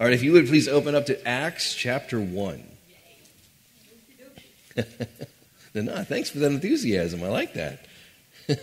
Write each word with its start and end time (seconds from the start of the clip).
All 0.00 0.06
right, 0.06 0.14
if 0.14 0.22
you 0.22 0.32
would 0.32 0.46
please 0.46 0.66
open 0.66 0.94
up 0.94 1.04
to 1.06 1.28
Acts 1.28 1.74
chapter 1.74 2.18
1. 2.18 2.64
no, 5.74 6.04
thanks 6.04 6.30
for 6.30 6.38
that 6.38 6.52
enthusiasm. 6.52 7.22
I 7.22 7.28
like 7.28 7.52
that. 7.52 7.84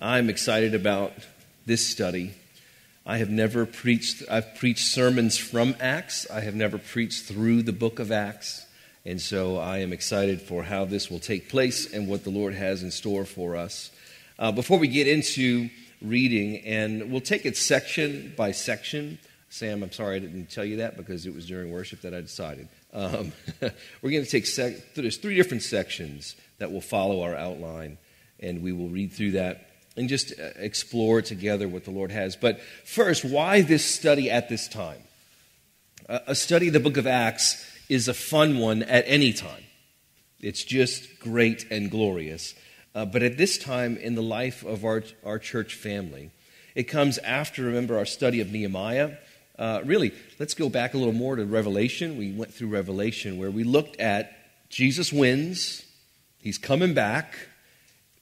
I'm 0.00 0.28
excited 0.28 0.74
about 0.74 1.12
this 1.66 1.86
study. 1.86 2.34
I 3.06 3.18
have 3.18 3.30
never 3.30 3.64
preached, 3.64 4.24
I've 4.28 4.56
preached 4.56 4.88
sermons 4.88 5.38
from 5.38 5.76
Acts. 5.78 6.28
I 6.32 6.40
have 6.40 6.56
never 6.56 6.78
preached 6.78 7.26
through 7.26 7.62
the 7.62 7.72
book 7.72 8.00
of 8.00 8.10
Acts. 8.10 8.66
And 9.04 9.20
so 9.20 9.56
I 9.58 9.78
am 9.78 9.92
excited 9.92 10.42
for 10.42 10.64
how 10.64 10.84
this 10.84 11.08
will 11.08 11.20
take 11.20 11.48
place 11.48 11.92
and 11.94 12.08
what 12.08 12.24
the 12.24 12.30
Lord 12.30 12.54
has 12.54 12.82
in 12.82 12.90
store 12.90 13.24
for 13.24 13.54
us. 13.54 13.92
Uh, 14.42 14.50
before 14.50 14.76
we 14.76 14.88
get 14.88 15.06
into 15.06 15.70
reading, 16.00 16.56
and 16.64 17.12
we'll 17.12 17.20
take 17.20 17.46
it 17.46 17.56
section 17.56 18.34
by 18.36 18.50
section. 18.50 19.16
Sam, 19.50 19.84
I'm 19.84 19.92
sorry 19.92 20.16
I 20.16 20.18
didn't 20.18 20.50
tell 20.50 20.64
you 20.64 20.78
that 20.78 20.96
because 20.96 21.26
it 21.26 21.32
was 21.32 21.46
during 21.46 21.70
worship 21.70 22.00
that 22.00 22.12
I 22.12 22.22
decided. 22.22 22.68
Um, 22.92 23.32
we're 24.02 24.10
going 24.10 24.24
to 24.24 24.28
take 24.28 24.46
sec- 24.46 24.94
there's 24.96 25.18
three 25.18 25.36
different 25.36 25.62
sections 25.62 26.34
that 26.58 26.72
will 26.72 26.80
follow 26.80 27.22
our 27.22 27.36
outline, 27.36 27.98
and 28.40 28.64
we 28.64 28.72
will 28.72 28.88
read 28.88 29.12
through 29.12 29.30
that 29.30 29.68
and 29.96 30.08
just 30.08 30.32
uh, 30.32 30.48
explore 30.56 31.22
together 31.22 31.68
what 31.68 31.84
the 31.84 31.92
Lord 31.92 32.10
has. 32.10 32.34
But 32.34 32.60
first, 32.84 33.24
why 33.24 33.62
this 33.62 33.84
study 33.84 34.28
at 34.28 34.48
this 34.48 34.66
time? 34.66 35.02
A 36.08 36.34
study 36.34 36.66
of 36.66 36.72
the 36.72 36.80
book 36.80 36.96
of 36.96 37.06
Acts 37.06 37.64
is 37.88 38.08
a 38.08 38.14
fun 38.14 38.58
one 38.58 38.82
at 38.82 39.04
any 39.06 39.34
time. 39.34 39.62
It's 40.40 40.64
just 40.64 41.20
great 41.20 41.64
and 41.70 41.92
glorious. 41.92 42.56
Uh, 42.94 43.04
but 43.04 43.22
at 43.22 43.38
this 43.38 43.56
time 43.58 43.96
in 43.96 44.14
the 44.14 44.22
life 44.22 44.64
of 44.64 44.84
our, 44.84 45.02
our 45.24 45.38
church 45.38 45.74
family, 45.74 46.30
it 46.74 46.84
comes 46.84 47.18
after, 47.18 47.64
remember, 47.64 47.96
our 47.96 48.04
study 48.04 48.40
of 48.40 48.50
Nehemiah. 48.50 49.12
Uh, 49.58 49.80
really, 49.84 50.12
let's 50.38 50.54
go 50.54 50.68
back 50.68 50.94
a 50.94 50.98
little 50.98 51.12
more 51.12 51.36
to 51.36 51.44
Revelation. 51.44 52.18
We 52.18 52.32
went 52.32 52.52
through 52.52 52.68
Revelation 52.68 53.38
where 53.38 53.50
we 53.50 53.64
looked 53.64 54.00
at 54.00 54.32
Jesus 54.68 55.12
wins, 55.12 55.84
he's 56.40 56.56
coming 56.56 56.94
back, 56.94 57.34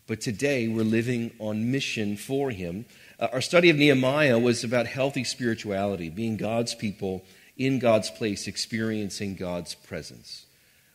but 0.09 0.21
today 0.21 0.67
we're 0.67 0.83
living 0.83 1.31
on 1.39 1.71
mission 1.71 2.17
for 2.17 2.51
him. 2.51 2.85
Uh, 3.21 3.29
our 3.33 3.41
study 3.41 3.71
of 3.71 3.77
Nehemiah 3.77 4.39
was 4.39 4.65
about 4.65 4.87
healthy 4.87 5.23
spirituality, 5.23 6.11
being 6.11 6.37
God's 6.37 6.75
people 6.75 7.25
in 7.57 7.79
God's 7.79 8.11
place, 8.11 8.49
experiencing 8.49 9.37
God's 9.37 9.77
presence. 9.77 10.47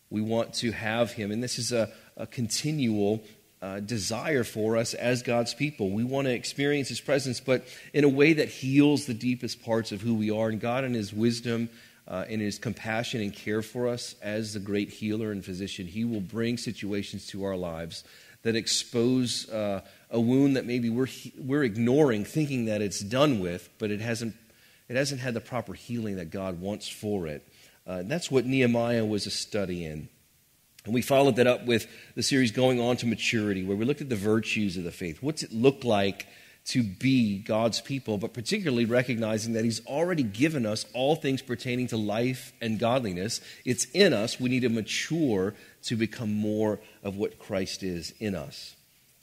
We 0.09 0.21
want 0.21 0.53
to 0.55 0.71
have 0.71 1.13
him, 1.13 1.31
and 1.31 1.41
this 1.41 1.57
is 1.57 1.71
a, 1.71 1.89
a 2.17 2.27
continual 2.27 3.23
uh, 3.61 3.79
desire 3.79 4.43
for 4.43 4.77
us 4.77 4.93
as 4.93 5.23
God's 5.23 5.53
people. 5.53 5.89
We 5.89 6.03
want 6.03 6.25
to 6.25 6.33
experience 6.33 6.89
His 6.89 7.01
presence, 7.01 7.39
but 7.39 7.67
in 7.93 8.03
a 8.03 8.09
way 8.09 8.33
that 8.33 8.49
heals 8.49 9.05
the 9.05 9.13
deepest 9.13 9.63
parts 9.63 9.91
of 9.91 10.01
who 10.01 10.15
we 10.15 10.29
are. 10.31 10.49
And 10.49 10.59
God, 10.59 10.83
in 10.83 10.93
His 10.93 11.13
wisdom, 11.13 11.69
uh, 12.07 12.25
in 12.27 12.39
His 12.39 12.59
compassion 12.59 13.21
and 13.21 13.33
care 13.33 13.61
for 13.61 13.87
us 13.87 14.15
as 14.21 14.53
the 14.53 14.59
great 14.59 14.89
healer 14.89 15.31
and 15.31 15.43
physician, 15.43 15.87
He 15.87 16.05
will 16.05 16.21
bring 16.21 16.57
situations 16.57 17.27
to 17.27 17.43
our 17.43 17.55
lives 17.55 18.03
that 18.43 18.55
expose 18.55 19.49
uh, 19.49 19.81
a 20.11 20.19
wound 20.19 20.55
that 20.55 20.65
maybe 20.65 20.89
we're, 20.89 21.07
we're 21.37 21.63
ignoring, 21.63 22.23
thinking 22.23 22.65
that 22.65 22.79
it's 22.79 22.99
done 22.99 23.39
with, 23.39 23.69
but 23.79 23.89
it 23.89 23.99
hasn't, 23.99 24.35
it 24.87 24.95
hasn't 24.95 25.19
had 25.19 25.33
the 25.33 25.41
proper 25.41 25.73
healing 25.73 26.17
that 26.17 26.29
God 26.29 26.61
wants 26.61 26.87
for 26.87 27.25
it. 27.25 27.47
Uh, 27.87 28.03
that's 28.05 28.29
what 28.29 28.45
Nehemiah 28.45 29.03
was 29.03 29.25
a 29.25 29.31
study 29.31 29.83
in. 29.83 30.09
And 30.85 30.93
we 30.93 31.01
followed 31.01 31.35
that 31.35 31.47
up 31.47 31.65
with 31.65 31.87
the 32.15 32.23
series 32.23 32.51
Going 32.51 32.79
On 32.79 32.95
to 32.97 33.07
Maturity, 33.07 33.63
where 33.63 33.77
we 33.77 33.85
looked 33.85 34.01
at 34.01 34.09
the 34.09 34.15
virtues 34.15 34.77
of 34.77 34.83
the 34.83 34.91
faith. 34.91 35.21
What's 35.21 35.43
it 35.43 35.51
look 35.51 35.83
like 35.83 36.27
to 36.65 36.81
be 36.81 37.37
God's 37.37 37.79
people, 37.79 38.17
but 38.17 38.33
particularly 38.33 38.85
recognizing 38.85 39.53
that 39.53 39.63
He's 39.63 39.85
already 39.85 40.23
given 40.23 40.65
us 40.65 40.85
all 40.93 41.15
things 41.15 41.41
pertaining 41.41 41.87
to 41.87 41.97
life 41.97 42.53
and 42.59 42.79
godliness. 42.79 43.39
It's 43.65 43.85
in 43.93 44.13
us. 44.13 44.39
We 44.39 44.49
need 44.49 44.61
to 44.61 44.69
mature 44.69 45.53
to 45.83 45.95
become 45.95 46.33
more 46.33 46.79
of 47.03 47.15
what 47.15 47.37
Christ 47.37 47.83
is 47.83 48.13
in 48.19 48.33
us. 48.33 48.75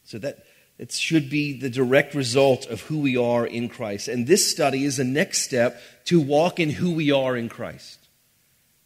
So 0.05 0.19
that 0.19 0.45
it 0.79 0.93
should 0.93 1.31
be 1.31 1.59
the 1.59 1.71
direct 1.71 2.15
result 2.15 2.67
of 2.67 2.83
who 2.83 3.01
we 3.01 3.17
are 3.17 3.45
in 3.45 3.69
Christ. 3.69 4.07
And 4.07 4.27
this 4.27 4.49
study 4.49 4.85
is 4.85 4.99
the 4.99 5.05
next 5.05 5.43
step 5.43 5.81
to 6.07 6.21
walk 6.21 6.61
in 6.61 6.71
who 6.71 6.95
we 6.95 7.11
are 7.11 7.37
in 7.37 7.49
Christ. 7.49 7.99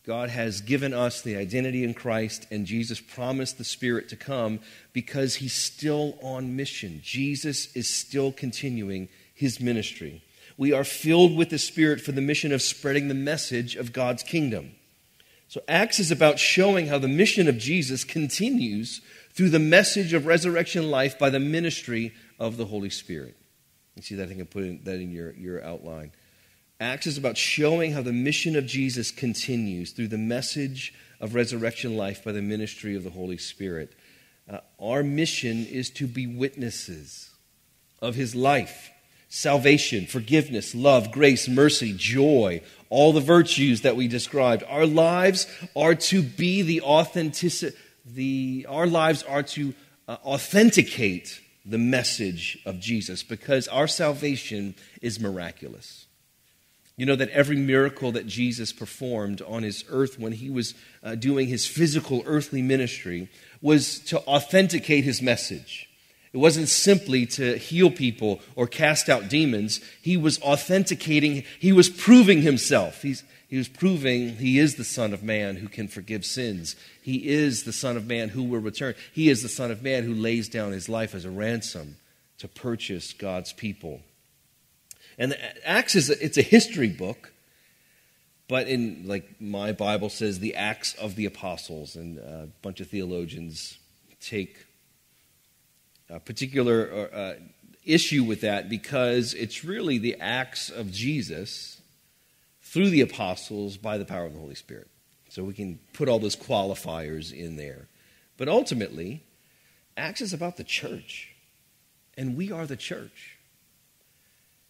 God 0.07 0.31
has 0.31 0.61
given 0.61 0.95
us 0.95 1.21
the 1.21 1.37
identity 1.37 1.83
in 1.83 1.93
Christ, 1.93 2.47
and 2.53 2.65
Jesus 2.65 3.01
promised 3.01 3.59
the 3.59 3.65
Spirit 3.65 4.09
to 4.11 4.17
come 4.17 4.61
because 4.93 5.37
he's 5.37 5.53
still 5.53 6.17
on 6.23 6.55
mission. 6.55 7.01
Jesus 7.03 7.75
is 7.75 7.91
still 7.91 8.31
continuing 8.31 9.09
his 9.35 9.61
ministry. 9.61 10.23
We 10.57 10.73
are 10.73 10.85
filled 10.85 11.37
with 11.37 11.51
the 11.51 11.59
Spirit 11.59 12.01
for 12.01 12.13
the 12.13 12.21
mission 12.21 12.53
of 12.53 12.63
spreading 12.63 13.09
the 13.09 13.15
message 13.15 13.75
of 13.75 13.93
God's 13.93 14.23
kingdom. 14.23 14.77
So, 15.49 15.61
Acts 15.67 15.99
is 15.99 16.13
about 16.13 16.39
showing 16.39 16.87
how 16.87 16.99
the 16.99 17.09
mission 17.09 17.49
of 17.49 17.59
Jesus 17.59 18.05
continues 18.05 19.01
through 19.33 19.51
the 19.51 19.59
message 19.59 20.13
of 20.13 20.25
resurrection 20.25 20.89
life 20.89 21.19
by 21.19 21.31
the 21.31 21.41
ministry 21.41 22.15
of 22.39 22.57
the 22.57 22.67
Holy 22.67 22.91
Spirit. 22.91 23.37
You 23.97 24.03
see 24.03 24.15
that? 24.15 24.25
I 24.25 24.27
think 24.27 24.41
I 24.41 24.45
put 24.45 24.85
that 24.85 25.01
in 25.01 25.11
your, 25.11 25.33
your 25.33 25.65
outline. 25.65 26.13
Acts 26.79 27.07
is 27.07 27.17
about 27.17 27.39
showing 27.39 27.93
how 27.93 28.03
the 28.03 28.13
mission 28.13 28.55
of 28.55 28.67
Jesus 28.67 29.11
continues 29.11 29.93
through 29.93 30.09
the 30.09 30.19
message 30.19 30.93
of 31.21 31.35
resurrection 31.35 31.97
life 31.97 32.23
by 32.23 32.33
the 32.33 32.43
ministry 32.43 32.95
of 32.95 33.03
the 33.03 33.11
Holy 33.11 33.39
Spirit. 33.39 33.95
Uh, 34.49 34.59
our 34.79 35.03
mission 35.03 35.65
is 35.67 35.89
to 35.91 36.07
be 36.07 36.27
witnesses 36.27 37.31
of 38.03 38.15
his 38.15 38.35
life, 38.35 38.91
salvation, 39.31 40.07
forgiveness, 40.07 40.75
love, 40.75 41.11
grace, 41.13 41.49
mercy, 41.49 41.95
joy, 41.97 42.61
all 42.91 43.15
the 43.15 43.21
virtues 43.21 43.81
that 43.81 43.97
we 43.97 44.07
described. 44.07 44.63
Our 44.69 44.85
lives 44.87 45.47
are 45.75 45.95
to 45.95 46.23
be 46.23 46.61
the 46.61 46.83
authentic, 46.83 47.75
the, 48.05 48.67
our 48.69 48.87
lives 48.87 49.23
are 49.23 49.43
to 49.43 49.75
uh, 50.07 50.19
authenticate 50.25 51.41
the 51.65 51.79
message 51.79 52.59
of 52.67 52.79
Jesus 52.79 53.23
because 53.23 53.67
our 53.67 53.89
salvation 53.89 54.75
is 55.01 55.19
miraculous. 55.19 56.06
You 56.97 57.05
know 57.05 57.17
that 57.17 57.29
every 57.31 57.57
miracle 57.57 58.13
that 58.13 58.27
Jesus 58.27 58.73
performed 58.73 59.43
on 59.43 59.63
his 59.63 59.85
earth 59.91 60.19
when 60.19 60.33
he 60.33 60.49
was 60.49 60.75
uh, 61.03 61.15
doing 61.15 61.49
his 61.49 61.67
physical 61.67 62.23
earthly 62.25 62.63
ministry 62.63 63.29
was 63.61 63.99
to 64.01 64.21
authenticate 64.21 65.05
his 65.05 65.21
message. 65.21 65.91
It 66.33 66.39
wasn't 66.39 66.69
simply 66.69 67.27
to 67.27 67.57
heal 67.59 67.91
people 67.91 68.41
or 68.57 68.67
cast 68.67 69.09
out 69.09 69.29
demons. 69.29 69.81
He 70.03 70.17
was 70.17 70.41
authenticating, 70.41 71.45
he 71.59 71.73
was 71.73 71.89
proving 71.89 72.43
himself. 72.43 73.03
He's, 73.03 73.25
he 73.49 73.59
was 73.59 73.69
proving 73.69 74.37
he 74.37 74.59
is 74.59 74.75
the 74.75 74.85
Son 74.85 75.13
of 75.13 75.23
Man 75.23 75.57
who 75.57 75.69
can 75.69 75.89
forgive 75.89 76.25
sins. 76.25 76.77
He 77.03 77.29
is 77.29 77.65
the 77.65 77.73
Son 77.73 77.97
of 77.97 78.07
Man 78.07 78.31
who 78.31 78.43
will 78.43 78.61
return. 78.61 78.95
He 79.13 79.29
is 79.29 79.43
the 79.43 79.49
Son 79.49 79.71
of 79.71 79.83
Man 79.83 80.05
who 80.05 80.15
lays 80.15 80.49
down 80.49 80.73
his 80.73 80.89
life 80.89 81.15
as 81.15 81.25
a 81.25 81.31
ransom 81.31 81.97
to 82.39 82.49
purchase 82.49 83.13
God's 83.13 83.53
people. 83.53 84.01
And 85.19 85.33
the 85.33 85.69
Acts 85.69 85.95
is 85.95 86.11
a, 86.11 86.25
it's 86.25 86.37
a 86.37 86.43
history 86.43 86.89
book, 86.89 87.33
but 88.49 88.69
in 88.69 89.05
like 89.07 89.41
my 89.41 89.73
Bible 89.73 90.09
says 90.09 90.39
the 90.39 90.55
Acts 90.55 90.95
of 90.95 91.17
the 91.17 91.27
Apostles, 91.27 91.97
and 91.97 92.19
a 92.19 92.49
bunch 92.63 92.81
of 92.81 92.89
theologians 92.89 93.79
take 94.21 94.67
a 96.09 96.21
particular 96.21 97.11
uh, 97.13 97.35
issue 97.85 98.25
with 98.25 98.41
that 98.43 98.69
because 98.69 99.35
it's 99.35 99.65
really 99.65 99.99
the 99.99 100.17
acts 100.21 100.71
of 100.71 100.93
Jesus 100.93 101.81
through 102.63 102.91
the 102.91 103.01
apostles 103.01 103.77
by 103.77 103.97
the 103.97 104.05
power 104.05 104.27
of 104.27 104.35
the 104.35 104.41
Holy 104.41 104.55
Spirit. 104.55 104.89
So 105.29 105.45
we 105.45 105.55
can 105.55 105.79
put 105.93 106.09
all 106.09 106.19
those 106.19 106.37
qualifiers 106.37 107.33
in 107.33 107.57
there. 107.57 107.89
But 108.37 108.49
ultimately, 108.49 109.23
Acts 109.97 110.21
is 110.21 110.33
about 110.33 110.57
the 110.57 110.65
church, 110.65 111.35
and 112.19 112.37
we 112.37 112.53
are 112.53 112.67
the 112.67 112.77
church. 112.77 113.36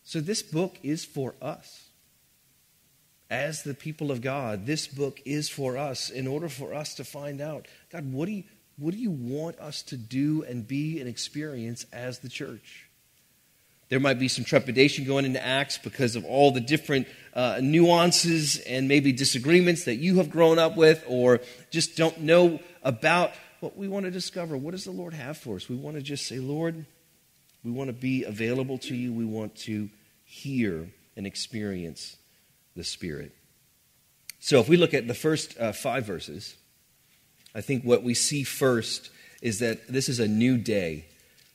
So 0.07 0.21
this 0.21 0.41
book 0.41 0.79
is 0.85 1.05
for 1.05 1.35
us. 1.43 1.89
As 3.29 3.65
the 3.65 3.75
people 3.75 4.13
of 4.13 4.21
God, 4.21 4.65
this 4.65 4.87
book 4.87 5.21
is 5.25 5.49
for 5.49 5.77
us 5.77 6.11
in 6.11 6.29
order 6.29 6.49
for 6.49 6.73
us 6.73 6.95
to 6.95 7.05
find 7.05 7.41
out 7.41 7.67
God, 7.91 8.13
what 8.13 8.27
do 8.27 8.33
you, 8.33 8.45
what 8.79 8.93
do 8.93 8.99
you 8.99 9.11
want 9.11 9.59
us 9.59 9.83
to 9.83 9.97
do 9.97 10.45
and 10.45 10.67
be 10.67 11.01
and 11.01 11.09
experience 11.09 11.87
as 11.93 12.21
the 12.21 12.29
church? 12.29 12.89
There 13.89 13.99
might 13.99 14.21
be 14.21 14.29
some 14.29 14.45
trepidation 14.45 15.07
going 15.07 15.25
into 15.25 15.45
Acts 15.45 15.77
because 15.77 16.15
of 16.15 16.25
all 16.25 16.53
the 16.53 16.61
different 16.61 17.09
uh, 17.35 17.59
nuances 17.61 18.59
and 18.59 18.87
maybe 18.87 19.11
disagreements 19.11 19.87
that 19.87 19.97
you 19.97 20.19
have 20.19 20.31
grown 20.31 20.61
up 20.61 20.77
with 20.77 21.03
or 21.09 21.41
just 21.73 21.97
don't 21.97 22.21
know 22.21 22.61
about. 22.85 23.33
What 23.59 23.77
we 23.77 23.89
want 23.89 24.05
to 24.05 24.13
discover 24.13 24.57
what 24.57 24.71
does 24.71 24.85
the 24.85 24.93
Lord 24.93 25.15
have 25.15 25.37
for 25.37 25.57
us? 25.57 25.69
We 25.69 25.75
want 25.75 25.97
to 25.97 26.03
just 26.03 26.27
say, 26.27 26.39
Lord, 26.39 26.87
we 27.67 27.73
want 27.73 27.89
to 27.89 27.93
be 27.93 28.23
available 28.23 28.79
to 28.79 28.95
you. 28.95 29.13
We 29.13 29.25
want 29.25 29.57
to 29.65 29.91
hear 30.27 30.91
and 31.17 31.27
experience 31.27 32.17
the 32.75 32.85
Spirit. 32.85 33.33
So, 34.41 34.61
if 34.61 34.69
we 34.69 34.77
look 34.77 34.93
at 34.93 35.09
the 35.09 35.15
first 35.15 35.59
uh, 35.59 35.73
five 35.73 36.05
verses, 36.05 36.57
I 37.55 37.63
think 37.63 37.85
what 37.85 38.03
we 38.03 38.13
see 38.13 38.45
first 38.45 39.11
is 39.41 39.61
that 39.61 39.89
this 39.89 40.09
is 40.09 40.21
a 40.21 40.29
new 40.29 40.59
day 40.59 41.07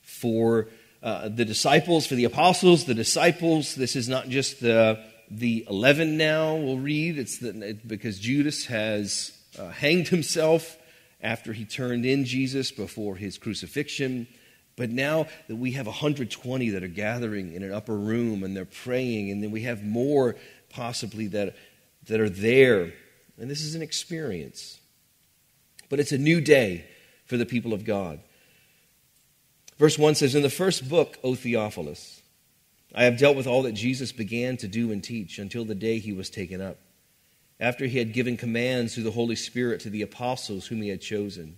for 0.02 0.68
uh, 1.04 1.30
the 1.30 1.46
disciples, 1.46 2.08
for 2.08 2.16
the 2.16 2.26
apostles, 2.26 2.86
the 2.86 2.94
disciples. 2.94 3.76
This 3.76 3.96
is 3.96 4.10
not 4.10 4.30
just 4.30 4.60
the, 4.62 5.00
the 5.30 5.66
11 5.70 6.18
now, 6.18 6.56
we'll 6.56 6.78
read. 6.78 7.18
It's 7.18 7.40
the, 7.40 7.78
because 7.86 8.20
Judas 8.20 8.66
has 8.66 9.32
uh, 9.60 9.70
hanged 9.70 10.08
himself 10.08 10.78
after 11.22 11.54
he 11.54 11.66
turned 11.66 12.06
in 12.06 12.26
Jesus 12.26 12.72
before 12.72 13.16
his 13.16 13.38
crucifixion. 13.38 14.28
But 14.82 14.90
now 14.90 15.28
that 15.48 15.58
we 15.58 15.74
have 15.74 15.86
120 15.86 16.70
that 16.70 16.84
are 16.84 16.88
gathering 16.88 17.54
in 17.54 17.62
an 17.62 17.72
upper 17.72 17.96
room 17.96 18.44
and 18.44 18.58
they're 18.58 18.66
praying, 18.66 19.30
and 19.30 19.44
then 19.44 19.52
we 19.52 19.62
have 19.62 19.84
more 19.84 20.36
possibly 20.72 21.28
that, 21.28 21.56
that 22.08 22.20
are 22.20 22.32
there. 22.32 22.92
And 23.38 23.48
this 23.48 23.62
is 23.62 23.76
an 23.76 23.84
experience. 23.84 24.80
But 25.88 26.00
it's 26.00 26.12
a 26.12 26.18
new 26.18 26.42
day 26.42 26.88
for 27.28 27.38
the 27.38 27.46
people 27.46 27.74
of 27.74 27.86
God. 27.86 28.22
Verse 29.78 30.00
1 30.00 30.16
says, 30.16 30.34
In 30.34 30.42
the 30.42 30.50
first 30.50 30.90
book, 30.90 31.20
O 31.24 31.36
Theophilus, 31.36 32.24
I 32.96 33.04
have 33.04 33.20
dealt 33.20 33.38
with 33.38 33.46
all 33.46 33.62
that 33.62 33.74
Jesus 33.74 34.12
began 34.12 34.58
to 34.58 34.68
do 34.68 34.92
and 34.92 35.04
teach 35.04 35.38
until 35.38 35.64
the 35.64 35.76
day 35.76 36.00
he 36.00 36.12
was 36.12 36.32
taken 36.32 36.60
up, 36.60 36.80
after 37.60 37.86
he 37.86 38.00
had 38.00 38.14
given 38.14 38.36
commands 38.36 38.96
through 38.96 39.04
the 39.04 39.12
Holy 39.12 39.36
Spirit 39.36 39.82
to 39.82 39.92
the 39.92 40.02
apostles 40.02 40.66
whom 40.66 40.82
he 40.82 40.90
had 40.90 41.02
chosen. 41.02 41.58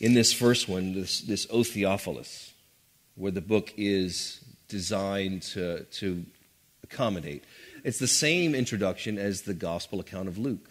in 0.00 0.14
this 0.14 0.32
first 0.32 0.68
one, 0.68 0.94
this, 0.94 1.20
this 1.20 1.46
O 1.50 1.62
Theophilus, 1.62 2.52
where 3.14 3.30
the 3.30 3.40
book 3.40 3.72
is 3.76 4.40
designed 4.68 5.42
to, 5.42 5.84
to 5.84 6.24
accommodate. 6.82 7.44
It's 7.84 7.98
the 7.98 8.06
same 8.06 8.54
introduction 8.54 9.18
as 9.18 9.42
the 9.42 9.54
gospel 9.54 10.00
account 10.00 10.28
of 10.28 10.38
Luke. 10.38 10.70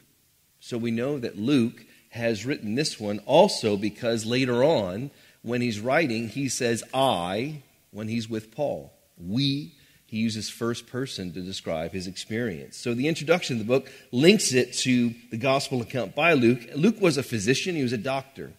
So 0.59 0.77
we 0.77 0.91
know 0.91 1.19
that 1.19 1.37
Luke 1.37 1.85
has 2.09 2.45
written 2.45 2.75
this 2.75 2.99
one 2.99 3.19
also 3.25 3.77
because 3.77 4.25
later 4.25 4.63
on 4.63 5.11
when 5.41 5.61
he's 5.61 5.79
writing, 5.79 6.27
he 6.27 6.49
says 6.49 6.83
I 6.93 7.61
when 7.91 8.07
he's 8.07 8.29
with 8.29 8.51
Paul. 8.51 8.91
We, 9.17 9.75
he 10.05 10.17
uses 10.17 10.49
first 10.49 10.87
person 10.87 11.31
to 11.33 11.41
describe 11.41 11.91
his 11.91 12.07
experience. 12.07 12.77
So 12.77 12.93
the 12.93 13.07
introduction 13.07 13.55
of 13.55 13.59
the 13.59 13.71
book 13.71 13.89
links 14.11 14.53
it 14.53 14.73
to 14.79 15.13
the 15.29 15.37
gospel 15.37 15.81
account 15.81 16.15
by 16.15 16.33
Luke. 16.33 16.61
Luke 16.75 16.99
was 16.99 17.17
a 17.17 17.23
physician, 17.23 17.75
he 17.75 17.83
was 17.83 17.93
a 17.93 17.97
doctor. 17.97 18.53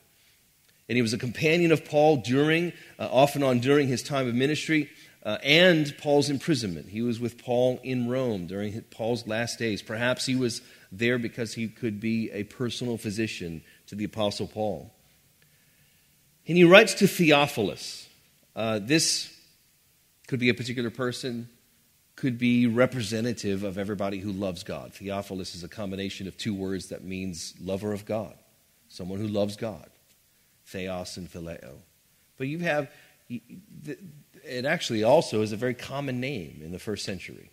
And 0.91 0.97
he 0.97 1.03
was 1.03 1.13
a 1.13 1.19
companion 1.19 1.71
of 1.71 1.85
Paul 1.85 2.17
during, 2.17 2.73
uh, 2.99 3.07
off 3.07 3.37
and 3.37 3.45
on 3.45 3.61
during 3.61 3.87
his 3.87 4.03
time 4.03 4.27
of 4.27 4.35
ministry 4.35 4.91
uh, 5.23 5.39
and 5.41 5.97
Paul's 5.99 6.29
imprisonment. 6.29 6.89
He 6.89 7.01
was 7.01 7.21
with 7.21 7.39
Paul 7.39 7.79
in 7.85 8.09
Rome 8.09 8.49
during 8.49 8.81
Paul's 8.91 9.25
last 9.25 9.57
days. 9.57 9.83
Perhaps 9.83 10.27
he 10.27 10.35
was 10.35 10.63
there 10.91 11.17
because 11.17 11.55
he 11.55 11.69
could 11.69 12.01
be 12.01 12.33
a 12.33 12.43
personal 12.43 12.99
physician 12.99 13.63
to 13.87 13.95
the 13.95 14.03
Apostle 14.03 14.49
Paul. 14.49 14.93
And 16.49 16.57
he 16.57 16.65
writes 16.65 16.95
to 16.95 17.07
Theophilus. 17.07 18.09
Uh, 18.57 18.81
this 18.81 19.33
could 20.27 20.41
be 20.41 20.49
a 20.49 20.55
particular 20.55 20.91
person, 20.91 21.49
could 22.17 22.37
be 22.37 22.67
representative 22.67 23.63
of 23.63 23.79
everybody 23.79 24.19
who 24.19 24.33
loves 24.33 24.65
God. 24.65 24.93
Theophilus 24.93 25.55
is 25.55 25.63
a 25.63 25.69
combination 25.69 26.27
of 26.27 26.37
two 26.37 26.53
words 26.53 26.89
that 26.89 27.05
means 27.05 27.55
lover 27.61 27.93
of 27.93 28.07
God, 28.07 28.35
someone 28.89 29.21
who 29.21 29.29
loves 29.29 29.57
God, 29.57 29.89
theos 30.71 31.17
and 31.17 31.31
phileo. 31.31 31.75
But 32.39 32.49
you 32.49 32.61
have, 32.61 32.91
it 33.29 34.65
actually 34.65 35.05
also 35.05 35.43
is 35.43 35.53
a 35.53 35.57
very 35.57 35.75
common 35.75 36.21
name 36.21 36.63
in 36.65 36.73
the 36.73 36.79
first 36.79 37.05
century. 37.05 37.51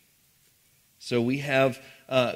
So 1.00 1.22
we 1.22 1.40
have, 1.40 1.80
uh, 2.10 2.34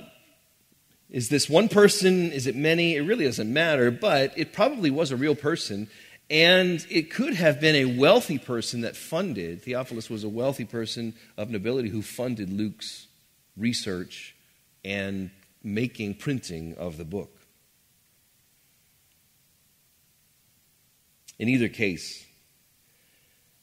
is 1.10 1.30
this 1.30 1.50
one 1.50 1.68
person? 1.68 2.32
Is 2.32 2.48
it 2.48 2.56
many? 2.56 2.96
It 2.96 3.02
really 3.02 3.26
doesn't 3.26 3.52
matter, 3.52 3.92
but 3.92 4.38
it 4.38 4.54
probably 4.54 4.90
was 4.90 5.12
a 5.12 5.18
real 5.18 5.36
person. 5.36 5.90
And 6.30 6.86
it 6.90 7.12
could 7.12 7.34
have 7.34 7.60
been 7.60 7.76
a 7.76 7.86
wealthy 7.86 8.38
person 8.38 8.82
that 8.82 8.96
funded, 8.96 9.64
Theophilus 9.64 10.10
was 10.10 10.24
a 10.24 10.30
wealthy 10.30 10.64
person 10.64 11.14
of 11.38 11.50
nobility 11.50 11.90
who 11.90 12.02
funded 12.02 12.50
Luke's 12.52 13.08
research 13.58 14.36
and 14.86 15.32
making, 15.64 16.16
printing 16.16 16.76
of 16.78 16.98
the 16.98 17.04
book. 17.04 17.41
In 21.42 21.50
either 21.50 21.70
case, 21.70 22.24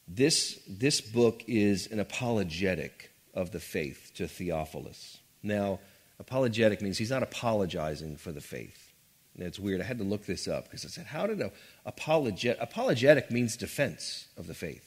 this, 0.08 0.58
this 0.68 1.00
book 1.00 1.44
is 1.46 1.86
an 1.92 2.00
apologetic 2.00 3.12
of 3.34 3.52
the 3.52 3.60
faith 3.60 4.10
to 4.16 4.26
Theophilus. 4.26 5.18
Now, 5.44 5.78
apologetic 6.18 6.82
means 6.82 6.98
he's 6.98 7.12
not 7.12 7.22
apologizing 7.22 8.16
for 8.16 8.32
the 8.32 8.40
faith. 8.40 8.92
And 9.36 9.46
it's 9.46 9.60
weird. 9.60 9.80
I 9.80 9.84
had 9.84 9.98
to 9.98 10.04
look 10.04 10.26
this 10.26 10.48
up 10.48 10.64
because 10.64 10.84
I 10.84 10.88
said, 10.88 11.06
how 11.06 11.28
did 11.28 11.40
a 11.40 11.52
apologetic, 11.86 12.60
apologetic 12.60 13.30
means 13.30 13.56
defense 13.56 14.26
of 14.36 14.48
the 14.48 14.54
faith. 14.54 14.84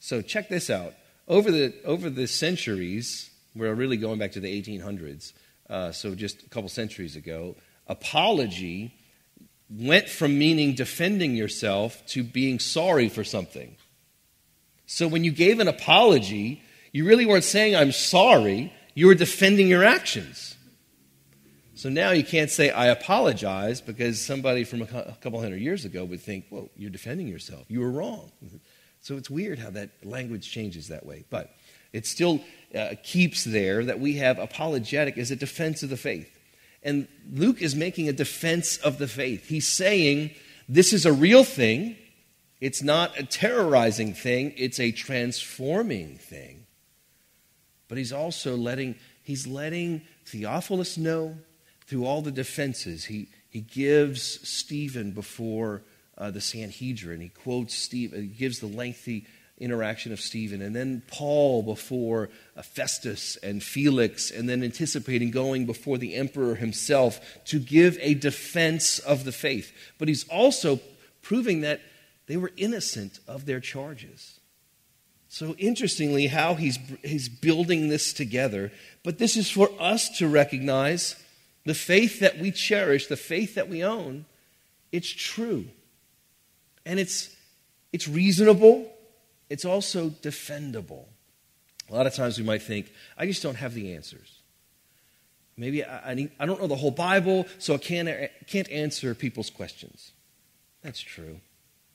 So 0.00 0.22
check 0.22 0.48
this 0.48 0.70
out. 0.70 0.94
Over 1.28 1.50
the, 1.50 1.74
over 1.84 2.08
the 2.08 2.26
centuries, 2.26 3.32
we're 3.54 3.74
really 3.74 3.98
going 3.98 4.18
back 4.18 4.32
to 4.32 4.40
the 4.40 4.62
1800s, 4.62 5.34
uh, 5.68 5.92
so 5.92 6.14
just 6.14 6.42
a 6.42 6.48
couple 6.48 6.70
centuries 6.70 7.16
ago, 7.16 7.54
apology 7.86 8.94
went 9.70 10.08
from 10.08 10.38
meaning 10.38 10.74
defending 10.74 11.34
yourself 11.34 12.04
to 12.06 12.22
being 12.22 12.58
sorry 12.58 13.08
for 13.08 13.24
something. 13.24 13.76
So 14.86 15.08
when 15.08 15.24
you 15.24 15.32
gave 15.32 15.60
an 15.60 15.68
apology, 15.68 16.62
you 16.92 17.06
really 17.06 17.26
weren't 17.26 17.44
saying, 17.44 17.74
I'm 17.74 17.92
sorry, 17.92 18.72
you 18.94 19.06
were 19.06 19.14
defending 19.14 19.68
your 19.68 19.84
actions. 19.84 20.56
So 21.74 21.88
now 21.88 22.12
you 22.12 22.22
can't 22.22 22.50
say, 22.50 22.70
I 22.70 22.86
apologize, 22.86 23.80
because 23.80 24.20
somebody 24.20 24.64
from 24.64 24.82
a 24.82 25.16
couple 25.20 25.40
hundred 25.40 25.60
years 25.60 25.84
ago 25.84 26.04
would 26.04 26.20
think, 26.20 26.46
well, 26.50 26.68
you're 26.76 26.90
defending 26.90 27.26
yourself. 27.26 27.64
You 27.68 27.80
were 27.80 27.90
wrong. 27.90 28.30
So 29.00 29.16
it's 29.16 29.28
weird 29.28 29.58
how 29.58 29.70
that 29.70 29.90
language 30.04 30.50
changes 30.50 30.88
that 30.88 31.04
way. 31.04 31.24
But 31.28 31.52
it 31.92 32.06
still 32.06 32.40
uh, 32.74 32.94
keeps 33.02 33.44
there 33.44 33.84
that 33.84 33.98
we 33.98 34.14
have 34.14 34.38
apologetic 34.38 35.18
as 35.18 35.30
a 35.30 35.36
defense 35.36 35.82
of 35.82 35.90
the 35.90 35.96
faith. 35.96 36.33
And 36.84 37.08
Luke 37.32 37.62
is 37.62 37.74
making 37.74 38.08
a 38.08 38.12
defense 38.12 38.76
of 38.78 38.98
the 38.98 39.08
faith. 39.08 39.48
He's 39.48 39.66
saying, 39.66 40.32
this 40.68 40.92
is 40.92 41.06
a 41.06 41.12
real 41.12 41.42
thing. 41.42 41.96
It's 42.60 42.82
not 42.82 43.18
a 43.18 43.24
terrorizing 43.24 44.14
thing, 44.14 44.54
it's 44.56 44.80
a 44.80 44.90
transforming 44.90 46.16
thing. 46.16 46.66
But 47.88 47.98
he's 47.98 48.12
also 48.12 48.56
letting, 48.56 48.94
he's 49.22 49.46
letting 49.46 50.02
Theophilus 50.24 50.96
know 50.96 51.36
through 51.86 52.06
all 52.06 52.22
the 52.22 52.32
defenses, 52.32 53.04
he, 53.04 53.28
he 53.50 53.60
gives 53.60 54.48
Stephen 54.48 55.10
before 55.10 55.82
uh, 56.16 56.30
the 56.30 56.40
Sanhedrin. 56.40 57.20
He 57.20 57.28
quotes 57.28 57.74
Stephen, 57.74 58.22
he 58.22 58.28
gives 58.28 58.60
the 58.60 58.66
lengthy 58.66 59.26
interaction 59.58 60.12
of 60.12 60.20
Stephen, 60.20 60.60
and 60.60 60.74
then 60.74 61.02
Paul 61.06 61.62
before 61.62 62.28
Festus 62.62 63.36
and 63.36 63.62
Felix, 63.62 64.30
and 64.30 64.48
then 64.48 64.62
anticipating 64.64 65.30
going 65.30 65.64
before 65.64 65.96
the 65.96 66.14
emperor 66.14 66.56
himself 66.56 67.20
to 67.46 67.58
give 67.60 67.96
a 68.00 68.14
defense 68.14 68.98
of 68.98 69.24
the 69.24 69.32
faith. 69.32 69.72
But 69.98 70.08
he's 70.08 70.28
also 70.28 70.80
proving 71.22 71.60
that 71.60 71.80
they 72.26 72.36
were 72.36 72.52
innocent 72.56 73.20
of 73.28 73.46
their 73.46 73.60
charges. 73.60 74.40
So 75.28 75.54
interestingly, 75.58 76.28
how 76.28 76.54
he's, 76.54 76.78
he's 77.02 77.28
building 77.28 77.88
this 77.88 78.12
together. 78.12 78.70
But 79.02 79.18
this 79.18 79.36
is 79.36 79.50
for 79.50 79.68
us 79.80 80.08
to 80.18 80.28
recognize 80.28 81.16
the 81.64 81.74
faith 81.74 82.20
that 82.20 82.38
we 82.38 82.52
cherish, 82.52 83.06
the 83.08 83.16
faith 83.16 83.56
that 83.56 83.68
we 83.68 83.82
own, 83.82 84.26
it's 84.92 85.10
true. 85.10 85.66
And 86.86 87.00
it's, 87.00 87.34
it's 87.92 88.06
reasonable, 88.06 88.93
it's 89.54 89.64
also 89.64 90.10
defendable. 90.10 91.04
A 91.88 91.94
lot 91.94 92.08
of 92.08 92.12
times 92.12 92.38
we 92.38 92.44
might 92.44 92.62
think, 92.62 92.92
I 93.16 93.24
just 93.24 93.40
don't 93.40 93.54
have 93.54 93.72
the 93.72 93.94
answers. 93.94 94.40
Maybe 95.56 95.84
I, 95.84 96.10
I, 96.10 96.14
need, 96.14 96.32
I 96.40 96.44
don't 96.44 96.60
know 96.60 96.66
the 96.66 96.74
whole 96.74 96.90
Bible, 96.90 97.46
so 97.60 97.74
I 97.74 97.78
can't, 97.78 98.08
can't 98.48 98.68
answer 98.68 99.14
people's 99.14 99.50
questions. 99.50 100.10
That's 100.82 101.00
true. 101.00 101.38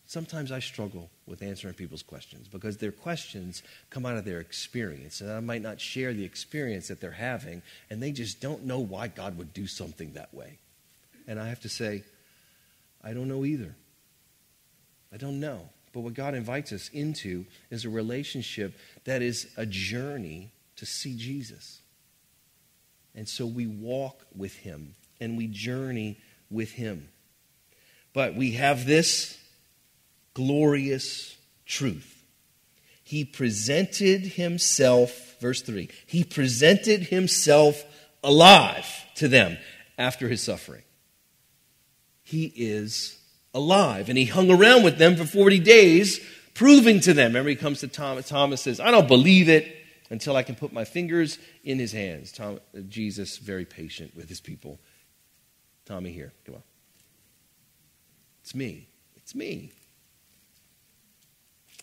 Sometimes 0.06 0.54
I 0.54 0.60
struggle 0.60 1.10
with 1.28 1.42
answering 1.42 1.74
people's 1.74 2.01
questions 2.01 2.48
because 2.48 2.78
their 2.78 2.94
questions 2.94 3.62
come 3.89 4.06
out 4.06 4.16
of 4.16 4.24
their 4.24 4.39
experience. 4.39 5.20
And 5.20 5.30
I 5.30 5.42
might 5.42 5.62
not 5.62 5.82
share 5.82 6.13
the 6.13 6.24
experience 6.24 6.88
that 6.88 7.01
they're 7.01 7.12
having, 7.12 7.62
and 7.89 8.01
they 8.01 8.13
just 8.13 8.39
don't 8.39 8.63
know 8.63 8.80
why 8.80 9.10
God 9.10 9.38
would 9.38 9.54
do 9.54 9.68
something 9.68 10.13
that 10.13 10.34
way. 10.34 10.60
And 11.28 11.42
I 11.42 11.50
have 11.50 11.60
to 11.60 11.70
say, 11.70 12.04
I 13.04 13.12
don't 13.12 13.28
know 13.28 13.44
either. 13.44 13.75
I 15.13 15.18
don't 15.18 15.42
know. 15.42 15.68
But 15.91 16.01
what 16.01 16.13
God 16.13 16.36
invites 16.36 16.72
us 16.72 16.89
into 16.89 17.46
is 17.69 17.86
a 17.86 17.89
relationship 17.89 18.77
that 19.05 19.22
is 19.22 19.48
a 19.58 19.65
journey 19.65 20.51
to 20.75 20.86
see 20.86 21.15
Jesus. 21.15 21.81
And 23.15 23.27
so 23.27 23.46
we 23.46 23.67
walk 23.67 24.25
with 24.36 24.55
him 24.55 24.96
and 25.19 25.38
we 25.38 25.48
journey 25.48 26.17
with 26.50 26.72
him. 26.72 27.10
But 28.13 28.36
we 28.36 28.53
have 28.53 28.86
this 28.86 29.38
glorious 30.34 31.36
truth. 31.65 32.24
He 33.03 33.25
presented 33.25 34.22
himself, 34.22 35.39
verse 35.41 35.62
3, 35.62 35.89
he 36.05 36.24
presented 36.24 37.03
himself 37.03 37.84
alive 38.24 38.88
to 39.15 39.27
them 39.27 39.58
after 39.98 40.29
his 40.29 40.41
suffering. 40.41 40.84
He 42.24 42.53
is 42.55 43.19
alive. 43.53 44.10
And 44.10 44.18
he 44.18 44.25
hung 44.25 44.51
around 44.51 44.84
with 44.84 44.98
them 44.98 45.15
for 45.15 45.25
40 45.25 45.60
days, 45.60 46.20
proving 46.53 47.00
to 47.01 47.13
them. 47.13 47.32
Remember, 47.32 47.50
he 47.50 47.56
comes 47.56 47.79
to 47.82 47.88
Thomas. 47.88 48.27
Thomas 48.27 48.62
says, 48.62 48.79
I 48.79 48.91
don't 48.91 49.08
believe 49.08 49.50
it 49.50 49.75
until 50.10 50.36
I 50.36 50.44
can 50.44 50.56
put 50.56 50.74
my 50.74 50.86
fingers 50.86 51.38
in 51.63 51.79
his 51.79 51.91
hands. 51.91 52.32
Tom, 52.32 52.60
uh, 52.75 52.82
Jesus, 52.82 53.38
very 53.38 53.65
patient 53.65 54.15
with 54.15 54.27
his 54.29 54.41
people. 54.41 54.79
Tommy, 55.86 56.12
here, 56.12 56.34
come 56.46 56.56
on. 56.56 56.63
It's 58.41 58.56
me. 58.56 58.88
It's 59.15 59.36
me. 59.36 59.72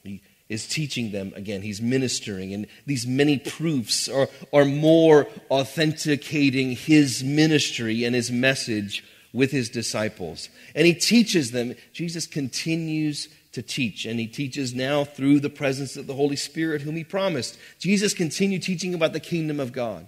He 0.02 0.22
is 0.48 0.66
teaching 0.66 1.10
them 1.10 1.32
again. 1.34 1.62
He's 1.62 1.82
ministering, 1.82 2.52
and 2.52 2.66
these 2.86 3.06
many 3.06 3.38
proofs 3.38 4.08
are, 4.08 4.28
are 4.52 4.64
more 4.64 5.28
authenticating 5.50 6.72
his 6.72 7.24
ministry 7.24 8.04
and 8.04 8.14
his 8.14 8.30
message 8.30 9.04
with 9.36 9.50
his 9.50 9.68
disciples. 9.68 10.48
And 10.74 10.86
he 10.86 10.94
teaches 10.94 11.50
them. 11.50 11.74
Jesus 11.92 12.26
continues 12.26 13.28
to 13.52 13.62
teach, 13.62 14.04
and 14.04 14.18
he 14.18 14.26
teaches 14.26 14.74
now 14.74 15.04
through 15.04 15.40
the 15.40 15.50
presence 15.50 15.96
of 15.96 16.06
the 16.06 16.14
Holy 16.14 16.36
Spirit, 16.36 16.82
whom 16.82 16.96
he 16.96 17.04
promised. 17.04 17.58
Jesus 17.78 18.14
continued 18.14 18.62
teaching 18.62 18.94
about 18.94 19.12
the 19.12 19.20
kingdom 19.20 19.60
of 19.60 19.72
God. 19.72 20.06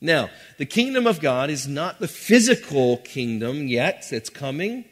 Now, 0.00 0.28
the 0.58 0.66
kingdom 0.66 1.06
of 1.06 1.20
God 1.20 1.48
is 1.48 1.66
not 1.66 1.98
the 1.98 2.08
physical 2.08 2.98
kingdom 2.98 3.66
yet 3.66 4.06
that's 4.10 4.30
coming 4.30 4.84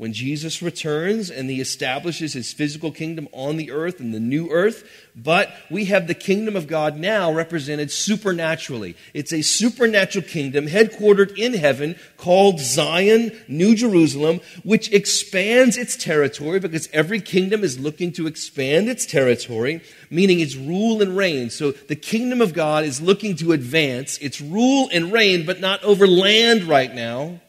when 0.00 0.14
Jesus 0.14 0.62
returns 0.62 1.28
and 1.28 1.50
he 1.50 1.60
establishes 1.60 2.32
his 2.32 2.54
physical 2.54 2.90
kingdom 2.90 3.28
on 3.32 3.58
the 3.58 3.70
earth 3.70 4.00
and 4.00 4.14
the 4.14 4.18
new 4.18 4.48
earth, 4.48 4.90
but 5.14 5.52
we 5.68 5.84
have 5.84 6.06
the 6.06 6.14
kingdom 6.14 6.56
of 6.56 6.66
God 6.66 6.96
now 6.96 7.30
represented 7.30 7.90
supernaturally. 7.90 8.96
It's 9.12 9.30
a 9.30 9.42
supernatural 9.42 10.24
kingdom 10.24 10.68
headquartered 10.68 11.36
in 11.36 11.52
heaven 11.52 11.96
called 12.16 12.60
Zion, 12.60 13.38
New 13.46 13.74
Jerusalem, 13.74 14.40
which 14.62 14.90
expands 14.90 15.76
its 15.76 15.98
territory 15.98 16.60
because 16.60 16.88
every 16.94 17.20
kingdom 17.20 17.62
is 17.62 17.78
looking 17.78 18.10
to 18.12 18.26
expand 18.26 18.88
its 18.88 19.04
territory, 19.04 19.82
meaning 20.08 20.40
its 20.40 20.56
rule 20.56 21.02
and 21.02 21.14
reign. 21.14 21.50
So 21.50 21.72
the 21.72 21.94
kingdom 21.94 22.40
of 22.40 22.54
God 22.54 22.84
is 22.84 23.02
looking 23.02 23.36
to 23.36 23.52
advance 23.52 24.16
its 24.16 24.40
rule 24.40 24.88
and 24.94 25.12
reign, 25.12 25.44
but 25.44 25.60
not 25.60 25.84
over 25.84 26.06
land 26.06 26.62
right 26.62 26.94
now. 26.94 27.42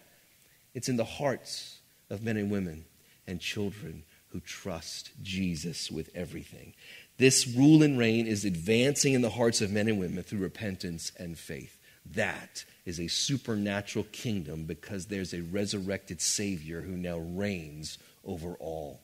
It's 0.74 0.90
in 0.90 0.98
the 0.98 1.06
hearts 1.06 1.71
of 2.12 2.24
men 2.24 2.38
and 2.38 2.52
women 2.52 2.86
and 3.26 3.40
children 3.40 4.04
who 4.30 4.40
trust 4.42 5.12
Jesus 5.24 5.90
with 5.90 6.10
everything. 6.14 6.74
This 7.18 7.48
rule 7.48 7.84
and 7.84 7.98
reign 7.98 8.28
is 8.28 8.46
advancing 8.46 9.14
in 9.14 9.22
the 9.22 9.30
hearts 9.30 9.62
of 9.62 9.72
men 9.72 9.88
and 9.88 10.00
women 10.00 10.24
through 10.24 10.40
repentance 10.40 11.12
and 11.18 11.38
faith. 11.38 11.78
That 12.16 12.66
is 12.86 13.00
a 13.00 13.08
supernatural 13.08 14.06
kingdom 14.12 14.66
because 14.66 15.06
there's 15.06 15.34
a 15.34 15.42
resurrected 15.42 16.22
Savior 16.22 16.82
who 16.82 16.98
now 16.98 17.20
reigns 17.20 17.98
over 18.26 18.56
all. 18.60 19.02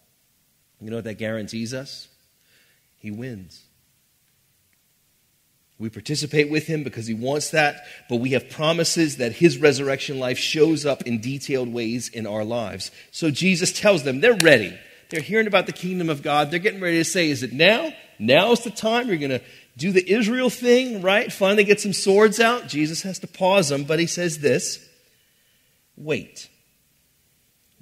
You 0.81 0.89
know 0.89 0.97
what 0.97 1.05
that 1.05 1.17
guarantees 1.17 1.73
us? 1.73 2.07
He 2.97 3.11
wins. 3.11 3.63
We 5.79 5.89
participate 5.89 6.50
with 6.50 6.65
him 6.65 6.84
because 6.84 7.05
he 7.05 7.13
wants 7.13 7.51
that, 7.51 7.86
but 8.10 8.15
we 8.15 8.31
have 8.31 8.50
promises 8.50 9.17
that 9.17 9.34
his 9.34 9.60
resurrection 9.60 10.19
life 10.19 10.39
shows 10.39 10.86
up 10.86 11.03
in 11.03 11.22
detailed 11.22 11.72
ways 11.72 12.10
in 12.10 12.25
our 12.25 12.43
lives. 12.43 12.89
So 13.12 13.29
Jesus 13.29 13.72
tells 13.72 14.03
them 14.03 14.19
they're 14.19 14.34
ready. 14.34 14.77
They're 15.10 15.22
hearing 15.22 15.48
about 15.48 15.67
the 15.67 15.74
kingdom 15.74 16.10
of 16.10 16.24
God. 16.24 16.50
They're 16.50 16.60
getting 16.60 16.81
ready 16.81 16.98
to 16.98 17.05
say, 17.05 17.29
Is 17.29 17.43
it 17.43 17.53
now? 17.53 17.93
Now's 18.17 18.63
the 18.63 18.72
time. 18.72 19.07
You're 19.07 19.17
going 19.17 19.29
to 19.29 19.41
do 19.77 19.91
the 19.91 20.12
Israel 20.12 20.50
thing, 20.50 21.03
right? 21.03 21.31
Finally 21.31 21.63
get 21.63 21.79
some 21.79 21.93
swords 21.93 22.39
out. 22.39 22.67
Jesus 22.67 23.03
has 23.03 23.19
to 23.19 23.27
pause 23.27 23.69
them, 23.69 23.84
but 23.84 24.00
he 24.00 24.07
says 24.07 24.39
this 24.39 24.84
Wait. 25.96 26.50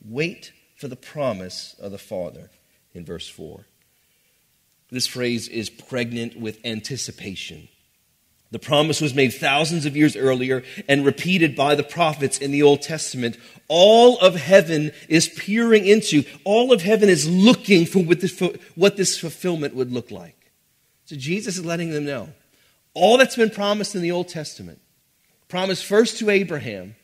Wait 0.04 0.52
for 0.76 0.88
the 0.88 0.96
promise 0.96 1.76
of 1.80 1.92
the 1.92 1.98
Father 1.98 2.52
in 2.94 3.06
verse 3.06 3.28
4. 3.28 3.66
This 4.92 5.08
phrase 5.08 5.48
is 5.48 5.70
pregnant 5.70 6.40
with 6.40 6.60
anticipation. 6.64 7.70
The 8.56 8.60
promise 8.60 9.02
was 9.02 9.14
made 9.14 9.34
thousands 9.34 9.86
of 9.86 9.98
years 9.98 10.16
earlier 10.16 10.64
and 10.88 11.06
repeated 11.06 11.58
by 11.58 11.76
the 11.76 11.84
prophets 11.84 12.38
in 12.38 12.52
the 12.52 12.64
Old 12.64 12.82
Testament. 12.82 13.38
All 13.68 14.18
of 14.20 14.36
heaven 14.36 14.94
is 15.10 15.28
peering 15.28 15.86
into, 15.86 16.24
all 16.46 16.72
of 16.72 16.82
heaven 16.82 17.10
is 17.10 17.30
looking 17.30 17.86
for 17.86 18.00
what 18.00 18.22
this, 18.22 18.42
what 18.76 18.96
this 18.96 19.20
fulfillment 19.20 19.76
would 19.76 19.92
look 19.92 20.10
like. 20.10 20.38
So 21.04 21.18
Jesus 21.18 21.58
is 21.58 21.66
letting 21.66 21.90
them 21.90 22.06
know 22.06 22.30
all 22.94 23.18
that's 23.18 23.36
been 23.36 23.50
promised 23.50 23.94
in 23.94 24.02
the 24.02 24.14
Old 24.14 24.30
Testament, 24.30 24.80
promised 25.50 25.84
first 25.84 26.18
to 26.20 26.30
Abraham 26.30 26.96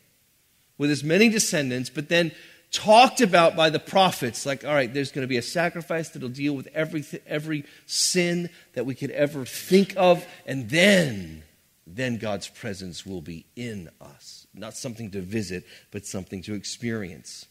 with 0.78 0.90
his 0.90 1.04
many 1.04 1.28
descendants, 1.28 1.90
but 1.90 2.08
then 2.08 2.32
talked 2.72 3.20
about 3.20 3.56
by 3.56 3.70
the 3.70 3.80
prophets 3.80 4.46
like 4.46 4.64
all 4.64 4.74
right 4.74 4.94
there's 4.94 5.12
going 5.12 5.24
to 5.24 5.28
be 5.28 5.38
a 5.38 5.42
sacrifice 5.42 6.10
that'll 6.10 6.30
deal 6.30 6.56
with 6.56 6.68
every, 6.74 7.04
every 7.28 7.66
sin 7.86 8.50
that 8.74 8.86
we 8.86 8.96
could 8.96 9.12
ever 9.12 9.46
think 9.46 9.94
of 9.98 10.26
and 10.46 10.70
then 10.70 11.44
then 11.86 12.18
god's 12.18 12.48
presence 12.48 13.06
will 13.06 13.22
be 13.22 13.46
in 13.56 13.90
us. 14.00 14.48
Not 14.54 14.76
something 14.76 15.12
to 15.12 15.22
visit 15.22 15.66
but 15.92 16.06
something 16.06 16.42
to 16.44 16.54
experience. 16.54 17.46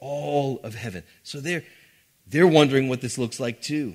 All 0.00 0.60
of 0.62 0.74
heaven. 0.74 1.04
So 1.22 1.40
they're 1.40 1.64
they're 2.26 2.46
wondering 2.46 2.88
what 2.88 3.00
this 3.00 3.18
looks 3.18 3.40
like 3.40 3.62
too. 3.62 3.94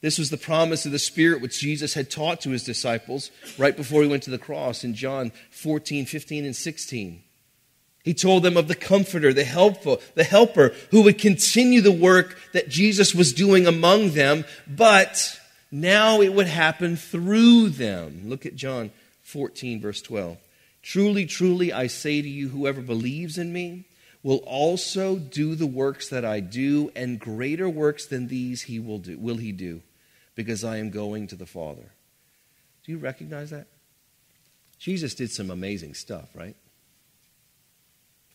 This 0.00 0.18
was 0.18 0.30
the 0.30 0.36
promise 0.36 0.84
of 0.86 0.92
the 0.92 0.98
spirit 0.98 1.42
which 1.42 1.60
jesus 1.60 1.92
had 1.92 2.10
taught 2.10 2.40
to 2.40 2.50
his 2.50 2.64
disciples 2.64 3.30
right 3.58 3.76
before 3.76 4.02
he 4.02 4.08
went 4.08 4.22
to 4.22 4.30
the 4.30 4.38
cross 4.38 4.84
in 4.84 4.94
john 4.94 5.32
14 5.50 6.06
15 6.06 6.44
and 6.46 6.56
16 6.56 7.22
he 8.02 8.14
told 8.14 8.42
them 8.42 8.56
of 8.56 8.68
the 8.68 8.74
comforter, 8.74 9.32
the 9.32 9.44
helpful, 9.44 10.00
the 10.14 10.24
helper 10.24 10.74
who 10.90 11.02
would 11.02 11.18
continue 11.18 11.80
the 11.80 11.92
work 11.92 12.36
that 12.52 12.68
Jesus 12.68 13.14
was 13.14 13.32
doing 13.32 13.66
among 13.66 14.10
them, 14.10 14.44
but 14.66 15.38
now 15.70 16.20
it 16.20 16.34
would 16.34 16.48
happen 16.48 16.96
through 16.96 17.70
them. 17.70 18.28
Look 18.28 18.44
at 18.44 18.56
John 18.56 18.90
14, 19.22 19.80
verse 19.80 20.02
12. 20.02 20.36
Truly, 20.82 21.26
truly, 21.26 21.72
I 21.72 21.86
say 21.86 22.20
to 22.20 22.28
you, 22.28 22.48
whoever 22.48 22.80
believes 22.80 23.38
in 23.38 23.52
me 23.52 23.84
will 24.24 24.38
also 24.38 25.16
do 25.16 25.54
the 25.54 25.66
works 25.66 26.08
that 26.08 26.24
I 26.24 26.40
do, 26.40 26.90
and 26.94 27.18
greater 27.18 27.68
works 27.68 28.06
than 28.06 28.28
these 28.28 28.62
he 28.62 28.78
will 28.78 28.98
do, 28.98 29.18
will 29.18 29.36
he 29.36 29.52
do, 29.52 29.80
because 30.34 30.64
I 30.64 30.78
am 30.78 30.90
going 30.90 31.28
to 31.28 31.36
the 31.36 31.46
Father. 31.46 31.92
Do 32.84 32.92
you 32.92 32.98
recognize 32.98 33.50
that? 33.50 33.66
Jesus 34.78 35.14
did 35.14 35.30
some 35.30 35.50
amazing 35.50 35.94
stuff, 35.94 36.28
right? 36.34 36.56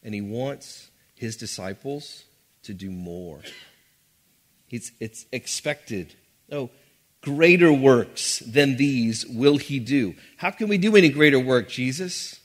And 0.03 0.13
he 0.13 0.21
wants 0.21 0.89
his 1.15 1.35
disciples 1.35 2.23
to 2.63 2.73
do 2.73 2.91
more. 2.91 3.41
It's, 4.69 4.91
it's 4.99 5.25
expected. 5.31 6.13
Oh, 6.51 6.69
greater 7.21 7.71
works 7.71 8.39
than 8.39 8.77
these 8.77 9.25
will 9.25 9.57
he 9.57 9.79
do. 9.79 10.15
How 10.37 10.51
can 10.51 10.67
we 10.67 10.77
do 10.77 10.95
any 10.95 11.09
greater 11.09 11.39
work, 11.39 11.69
Jesus? 11.69 12.39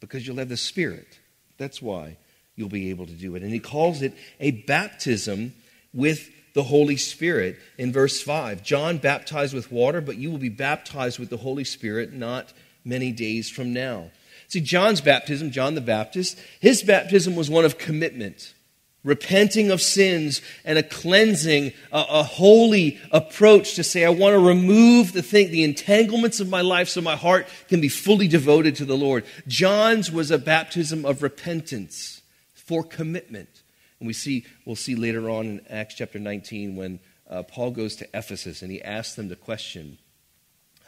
Because 0.00 0.26
you'll 0.26 0.36
have 0.36 0.48
the 0.48 0.56
Spirit. 0.56 1.18
That's 1.58 1.80
why 1.80 2.16
you'll 2.54 2.68
be 2.68 2.90
able 2.90 3.06
to 3.06 3.12
do 3.12 3.34
it. 3.36 3.42
And 3.42 3.52
he 3.52 3.60
calls 3.60 4.02
it 4.02 4.14
a 4.40 4.50
baptism 4.50 5.54
with 5.92 6.30
the 6.54 6.64
Holy 6.64 6.96
Spirit 6.96 7.58
in 7.76 7.92
verse 7.92 8.22
5. 8.22 8.62
John 8.62 8.98
baptized 8.98 9.54
with 9.54 9.70
water, 9.70 10.00
but 10.00 10.16
you 10.16 10.30
will 10.30 10.38
be 10.38 10.48
baptized 10.48 11.18
with 11.18 11.28
the 11.28 11.36
Holy 11.36 11.64
Spirit 11.64 12.12
not 12.12 12.52
many 12.84 13.12
days 13.12 13.50
from 13.50 13.72
now. 13.72 14.10
See, 14.48 14.60
John's 14.60 15.00
baptism, 15.00 15.50
John 15.50 15.74
the 15.74 15.80
Baptist, 15.80 16.38
his 16.60 16.82
baptism 16.82 17.34
was 17.34 17.50
one 17.50 17.64
of 17.64 17.78
commitment, 17.78 18.54
repenting 19.02 19.70
of 19.70 19.82
sins, 19.82 20.40
and 20.64 20.78
a 20.78 20.82
cleansing, 20.82 21.72
a, 21.92 22.04
a 22.08 22.22
holy 22.22 23.00
approach 23.10 23.74
to 23.74 23.84
say, 23.84 24.04
I 24.04 24.10
want 24.10 24.34
to 24.34 24.38
remove 24.38 25.12
the 25.12 25.22
thing, 25.22 25.50
the 25.50 25.64
entanglements 25.64 26.40
of 26.40 26.48
my 26.48 26.60
life 26.60 26.88
so 26.88 27.00
my 27.00 27.16
heart 27.16 27.48
can 27.68 27.80
be 27.80 27.88
fully 27.88 28.28
devoted 28.28 28.76
to 28.76 28.84
the 28.84 28.96
Lord. 28.96 29.24
John's 29.48 30.12
was 30.12 30.30
a 30.30 30.38
baptism 30.38 31.04
of 31.04 31.22
repentance 31.22 32.22
for 32.54 32.82
commitment. 32.82 33.62
And 34.00 34.06
we 34.06 34.12
see, 34.12 34.44
we'll 34.64 34.76
see 34.76 34.94
later 34.94 35.30
on 35.30 35.46
in 35.46 35.66
Acts 35.70 35.94
chapter 35.94 36.18
19 36.18 36.76
when 36.76 37.00
uh, 37.28 37.42
Paul 37.42 37.70
goes 37.70 37.96
to 37.96 38.08
Ephesus 38.14 38.62
and 38.62 38.70
he 38.70 38.82
asks 38.82 39.14
them 39.14 39.28
the 39.28 39.36
question, 39.36 39.98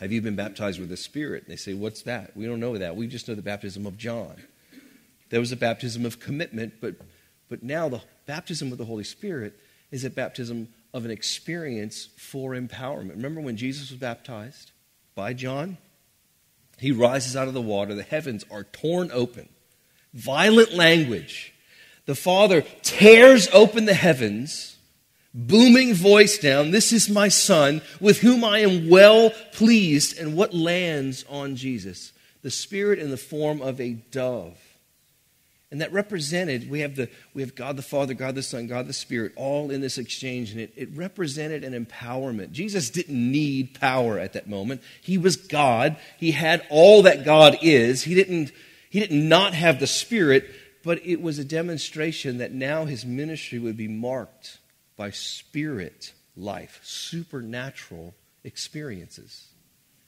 have 0.00 0.12
you 0.12 0.23
been 0.23 0.37
baptized 0.37 0.78
with 0.78 0.88
the 0.88 0.97
Spirit? 0.97 1.45
And 1.45 1.52
they 1.52 1.57
say, 1.57 1.75
What's 1.75 2.02
that? 2.02 2.37
We 2.37 2.47
don't 2.47 2.61
know 2.61 2.78
that. 2.78 2.97
We 2.97 3.07
just 3.07 3.28
know 3.28 3.35
the 3.35 3.43
baptism 3.43 3.87
of 3.87 3.97
John. 3.97 4.37
There 5.31 5.40
was 5.40 5.52
a 5.52 5.57
baptism 5.57 6.07
of 6.07 6.21
commitment, 6.21 6.75
but, 6.81 6.95
but 7.49 7.62
now 7.62 7.88
the 7.88 8.00
baptism 8.26 8.73
of 8.73 8.78
the 8.78 8.85
Holy 8.85 9.05
Spirit 9.05 9.59
is 9.90 10.05
a 10.05 10.11
baptism 10.11 10.69
of 10.95 11.05
an 11.05 11.11
experience 11.11 12.09
for 12.17 12.52
empowerment. 12.52 13.11
Remember 13.11 13.40
when 13.40 13.57
Jesus 13.57 13.90
was 13.90 13.99
baptized 13.99 14.73
by 15.14 15.35
John? 15.35 15.76
He 16.78 16.93
rises 16.93 17.37
out 17.37 17.49
of 17.49 17.55
the 17.55 17.61
water, 17.61 17.95
the 17.95 18.02
heavens 18.02 18.45
are 18.50 18.64
torn 18.64 19.11
open. 19.12 19.49
Violent 20.14 20.73
language. 20.73 21.52
The 22.07 22.14
Father 22.14 22.62
tears 22.83 23.49
open 23.52 23.85
the 23.85 23.95
heavens, 23.95 24.77
booming 25.35 25.94
voice 25.94 26.38
down, 26.38 26.70
This 26.70 26.92
is 26.92 27.08
my 27.08 27.28
Son, 27.28 27.82
with 28.00 28.20
whom 28.20 28.44
I 28.44 28.61
am 28.61 28.88
well 28.88 29.30
pleased. 29.52 30.18
And 30.18 30.37
what 30.37 30.54
lands 30.54 31.25
on 31.28 31.56
Jesus? 31.56 32.12
The 32.42 32.50
Spirit 32.50 32.99
in 32.99 33.11
the 33.11 33.16
form 33.16 33.61
of 33.61 33.80
a 33.80 33.92
dove. 33.92 34.58
And 35.70 35.82
that 35.82 35.92
represented, 35.92 36.70
we 36.70 36.80
have, 36.80 36.97
the, 36.97 37.11
we 37.35 37.42
have 37.42 37.54
God 37.54 37.76
the 37.76 37.82
Father, 37.82 38.14
God 38.14 38.35
the 38.35 38.42
Son, 38.42 38.66
God 38.66 38.87
the 38.87 38.94
Spirit, 38.94 39.32
all 39.37 39.70
in 39.70 39.82
this 39.82 39.99
exchange. 39.99 40.50
And 40.50 40.61
it, 40.61 40.73
it 40.76 40.88
represented 40.97 41.62
an 41.62 41.85
empowerment. 41.85 42.52
Jesus 42.52 42.88
didn't 42.88 43.30
need 43.30 43.78
power 43.78 44.18
at 44.18 44.32
that 44.32 44.49
moment. 44.49 44.82
He 45.02 45.18
was 45.18 45.37
God. 45.37 45.99
He 46.16 46.30
had 46.30 46.66
all 46.70 47.02
that 47.02 47.25
God 47.25 47.58
is. 47.61 48.02
He 48.04 48.14
didn't, 48.14 48.50
he 48.88 49.00
did 49.00 49.12
not 49.12 49.38
not 49.38 49.54
have 49.54 49.78
the 49.78 49.87
Spirit, 49.87 50.49
but 50.82 51.04
it 51.06 51.20
was 51.20 51.38
a 51.38 51.44
demonstration 51.44 52.38
that 52.38 52.52
now 52.52 52.87
his 52.87 53.04
ministry 53.04 53.58
would 53.58 53.76
be 53.76 53.88
marked 53.88 54.58
by 54.99 55.11
spirit 55.11 56.12
life, 56.37 56.81
supernatural 56.83 58.14
experiences. 58.45 59.49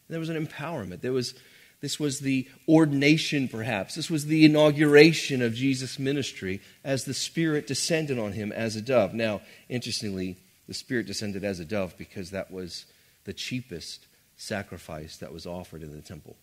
And 0.07 0.13
there 0.13 0.21
was 0.21 0.29
an 0.29 0.47
empowerment. 0.47 1.01
There 1.01 1.13
was 1.13 1.35
this 1.81 1.99
was 1.99 2.21
the 2.21 2.47
ordination, 2.69 3.49
perhaps. 3.49 3.95
This 3.95 4.11
was 4.11 4.27
the 4.27 4.45
inauguration 4.45 5.41
of 5.41 5.55
Jesus' 5.55 5.99
ministry 5.99 6.61
as 6.85 7.05
the 7.05 7.15
Spirit 7.15 7.67
descended 7.67 8.19
on 8.19 8.33
him 8.33 8.53
as 8.53 8.77
a 8.77 8.83
dove. 8.83 9.15
Now, 9.15 9.41
interestingly, 9.69 10.37
the 10.69 10.75
Spirit 10.75 11.07
descended 11.07 11.43
as 11.43 11.59
a 11.59 11.65
dove 11.65 11.97
because 11.97 12.33
that 12.33 12.51
was 12.51 12.85
the 13.25 13.33
cheapest 13.33 14.07
sacrifice 14.37 15.17
that 15.19 15.33
was 15.33 15.47
offered 15.47 15.83
in 15.83 15.93
the 15.93 16.03
temple. 16.03 16.37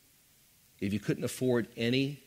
If 0.80 0.92
you 0.92 1.00
couldn't 1.00 1.24
afford 1.24 1.68
any, 1.78 2.20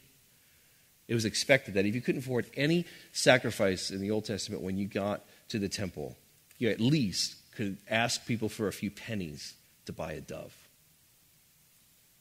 it 1.09 1.15
was 1.15 1.25
expected 1.25 1.75
that 1.75 1.87
if 1.87 1.97
you 1.97 2.01
couldn't 2.01 2.23
afford 2.23 2.47
any 2.55 2.87
sacrifice 3.11 3.91
in 3.91 4.01
the 4.01 4.13
Old 4.13 4.25
Testament 4.25 4.63
when 4.63 4.79
you 4.79 4.87
got 4.87 5.25
to 5.51 5.59
the 5.59 5.69
temple, 5.69 6.17
you 6.59 6.69
at 6.71 6.81
least 6.81 7.37
could 7.55 7.79
ask 7.89 8.27
people 8.27 8.49
for 8.49 8.69
a 8.69 8.73
few 8.73 8.91
pennies 8.91 9.55
to 9.87 9.93
buy 9.93 10.13
a 10.13 10.21
dove. 10.21 10.55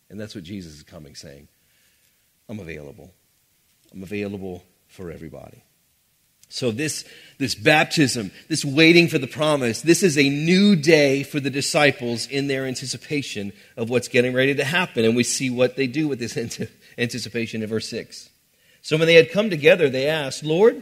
And 0.09 0.19
that's 0.19 0.35
what 0.35 0.43
Jesus 0.43 0.73
is 0.73 0.83
coming 0.83 1.15
saying. 1.15 1.47
I'm 2.47 2.59
available. 2.59 3.11
I'm 3.91 4.03
available 4.03 4.63
for 4.87 5.11
everybody. 5.11 5.63
So 6.51 6.71
this, 6.71 7.05
this 7.37 7.53
baptism, 7.53 8.31
this 8.47 8.65
waiting 8.65 9.07
for 9.07 9.19
the 9.19 9.27
promise, 9.27 9.81
this 9.81 10.01
is 10.01 10.17
a 10.17 10.27
new 10.27 10.75
day 10.75 11.21
for 11.21 11.39
the 11.39 11.51
disciples 11.51 12.25
in 12.25 12.47
their 12.47 12.65
anticipation 12.65 13.53
of 13.77 13.91
what's 13.91 14.07
getting 14.07 14.33
ready 14.33 14.55
to 14.55 14.63
happen. 14.63 15.05
And 15.05 15.15
we 15.15 15.23
see 15.23 15.51
what 15.51 15.75
they 15.75 15.85
do 15.85 16.07
with 16.07 16.17
this 16.17 16.37
anticipation 16.97 17.61
in 17.61 17.69
verse 17.69 17.87
6. 17.89 18.29
So 18.81 18.97
when 18.97 19.05
they 19.05 19.13
had 19.13 19.31
come 19.31 19.51
together, 19.51 19.89
they 19.89 20.07
asked, 20.07 20.43
Lord, 20.43 20.81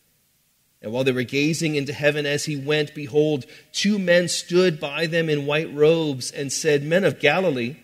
And 0.81 0.91
while 0.91 1.03
they 1.03 1.11
were 1.11 1.23
gazing 1.23 1.75
into 1.75 1.93
heaven 1.93 2.25
as 2.25 2.45
he 2.45 2.55
went, 2.55 2.95
behold, 2.95 3.45
two 3.71 3.99
men 3.99 4.27
stood 4.27 4.79
by 4.79 5.05
them 5.05 5.29
in 5.29 5.45
white 5.45 5.71
robes 5.73 6.31
and 6.31 6.51
said, 6.51 6.83
Men 6.83 7.03
of 7.03 7.19
Galilee, 7.19 7.77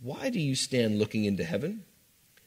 why 0.00 0.28
do 0.30 0.40
you 0.40 0.54
stand 0.54 0.98
looking 0.98 1.24
into 1.24 1.44
heaven? 1.44 1.84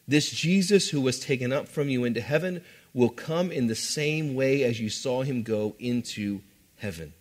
This 0.08 0.30
Jesus 0.30 0.90
who 0.90 1.00
was 1.00 1.20
taken 1.20 1.54
up 1.54 1.70
from 1.70 1.90
you 1.90 2.04
into 2.04 2.20
heaven 2.20 2.64
will 2.94 3.10
come 3.10 3.52
in 3.52 3.68
the 3.68 3.76
same 3.76 4.36
way 4.36 4.64
as 4.64 4.80
you 4.80 4.90
saw 4.90 5.22
him 5.22 5.44
go 5.44 5.76
into 5.80 6.42
heaven. 6.78 7.14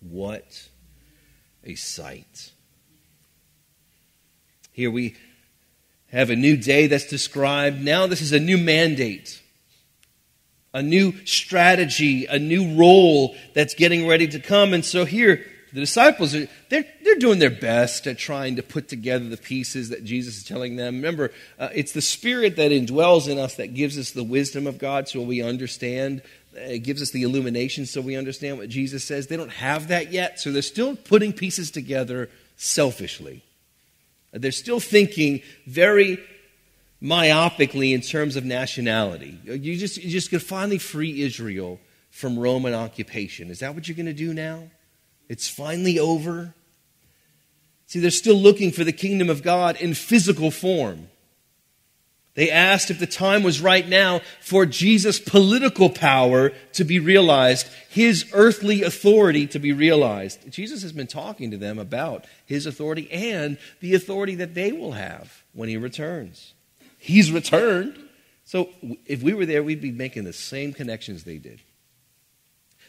What 0.00 0.68
a 1.64 1.74
sight. 1.74 2.52
Here 4.72 4.90
we 4.90 5.16
have 6.12 6.30
a 6.30 6.36
new 6.36 6.56
day 6.56 6.86
that's 6.86 7.06
described. 7.06 7.82
Now, 7.82 8.06
this 8.06 8.20
is 8.20 8.32
a 8.32 8.38
new 8.38 8.58
mandate 8.58 9.42
a 10.76 10.82
new 10.82 11.14
strategy, 11.24 12.26
a 12.26 12.38
new 12.38 12.78
role 12.78 13.34
that's 13.54 13.72
getting 13.72 14.06
ready 14.06 14.28
to 14.28 14.38
come. 14.38 14.74
And 14.74 14.84
so 14.84 15.06
here, 15.06 15.42
the 15.72 15.80
disciples 15.80 16.34
are 16.34 16.46
they're, 16.68 16.84
they're 17.02 17.18
doing 17.18 17.38
their 17.38 17.48
best 17.48 18.06
at 18.06 18.18
trying 18.18 18.56
to 18.56 18.62
put 18.62 18.86
together 18.86 19.26
the 19.26 19.38
pieces 19.38 19.88
that 19.88 20.04
jesus 20.04 20.36
is 20.36 20.44
telling 20.44 20.76
them. 20.76 20.96
Remember 20.96 21.32
uh, 21.58 21.70
it's 21.74 21.92
the 21.92 22.02
spirit 22.02 22.56
that 22.56 22.72
indwells 22.72 23.26
in 23.26 23.38
us 23.38 23.56
that 23.56 23.74
gives 23.74 23.98
us 23.98 24.10
the 24.10 24.22
wisdom 24.22 24.66
of 24.66 24.78
god 24.78 25.08
so 25.08 25.20
we 25.22 25.42
understand 25.42 26.22
it 26.54 26.78
gives 26.78 27.02
us 27.02 27.10
the 27.10 27.22
illumination 27.22 27.84
so 27.84 28.00
we 28.00 28.14
understand 28.14 28.58
what 28.58 28.68
jesus 28.68 29.02
says. 29.02 29.26
They 29.26 29.36
don't 29.36 29.50
have 29.50 29.88
that 29.88 30.12
yet 30.12 30.38
so 30.38 30.52
they're 30.52 30.62
still 30.62 30.94
putting 30.94 31.32
pieces 31.32 31.70
together 31.70 32.30
selfishly. 32.56 33.42
They're 34.32 34.52
still 34.52 34.80
thinking 34.80 35.42
very 35.66 36.18
myopically 37.06 37.94
in 37.94 38.00
terms 38.00 38.36
of 38.36 38.44
nationality. 38.44 39.38
You 39.44 39.76
just, 39.76 39.96
you're 40.02 40.10
just 40.10 40.30
going 40.30 40.40
to 40.40 40.46
finally 40.46 40.78
free 40.78 41.22
Israel 41.22 41.78
from 42.10 42.38
Roman 42.38 42.74
occupation. 42.74 43.50
Is 43.50 43.60
that 43.60 43.74
what 43.74 43.86
you're 43.86 43.96
going 43.96 44.06
to 44.06 44.12
do 44.12 44.34
now? 44.34 44.64
It's 45.28 45.48
finally 45.48 45.98
over. 45.98 46.54
See, 47.86 48.00
they're 48.00 48.10
still 48.10 48.36
looking 48.36 48.72
for 48.72 48.84
the 48.84 48.92
kingdom 48.92 49.30
of 49.30 49.42
God 49.42 49.76
in 49.76 49.94
physical 49.94 50.50
form. 50.50 51.08
They 52.34 52.50
asked 52.50 52.90
if 52.90 52.98
the 52.98 53.06
time 53.06 53.42
was 53.42 53.62
right 53.62 53.88
now 53.88 54.20
for 54.42 54.66
Jesus' 54.66 55.18
political 55.18 55.88
power 55.88 56.50
to 56.74 56.84
be 56.84 56.98
realized, 56.98 57.66
his 57.88 58.28
earthly 58.34 58.82
authority 58.82 59.46
to 59.48 59.58
be 59.58 59.72
realized. 59.72 60.50
Jesus 60.52 60.82
has 60.82 60.92
been 60.92 61.06
talking 61.06 61.50
to 61.52 61.56
them 61.56 61.78
about 61.78 62.26
his 62.44 62.66
authority 62.66 63.10
and 63.10 63.56
the 63.80 63.94
authority 63.94 64.34
that 64.34 64.54
they 64.54 64.70
will 64.70 64.92
have 64.92 65.44
when 65.54 65.70
he 65.70 65.78
returns. 65.78 66.52
He's 67.06 67.30
returned. 67.30 67.96
So 68.44 68.68
if 69.06 69.22
we 69.22 69.32
were 69.32 69.46
there, 69.46 69.62
we'd 69.62 69.80
be 69.80 69.92
making 69.92 70.24
the 70.24 70.32
same 70.32 70.72
connections 70.72 71.22
they 71.22 71.38
did. 71.38 71.60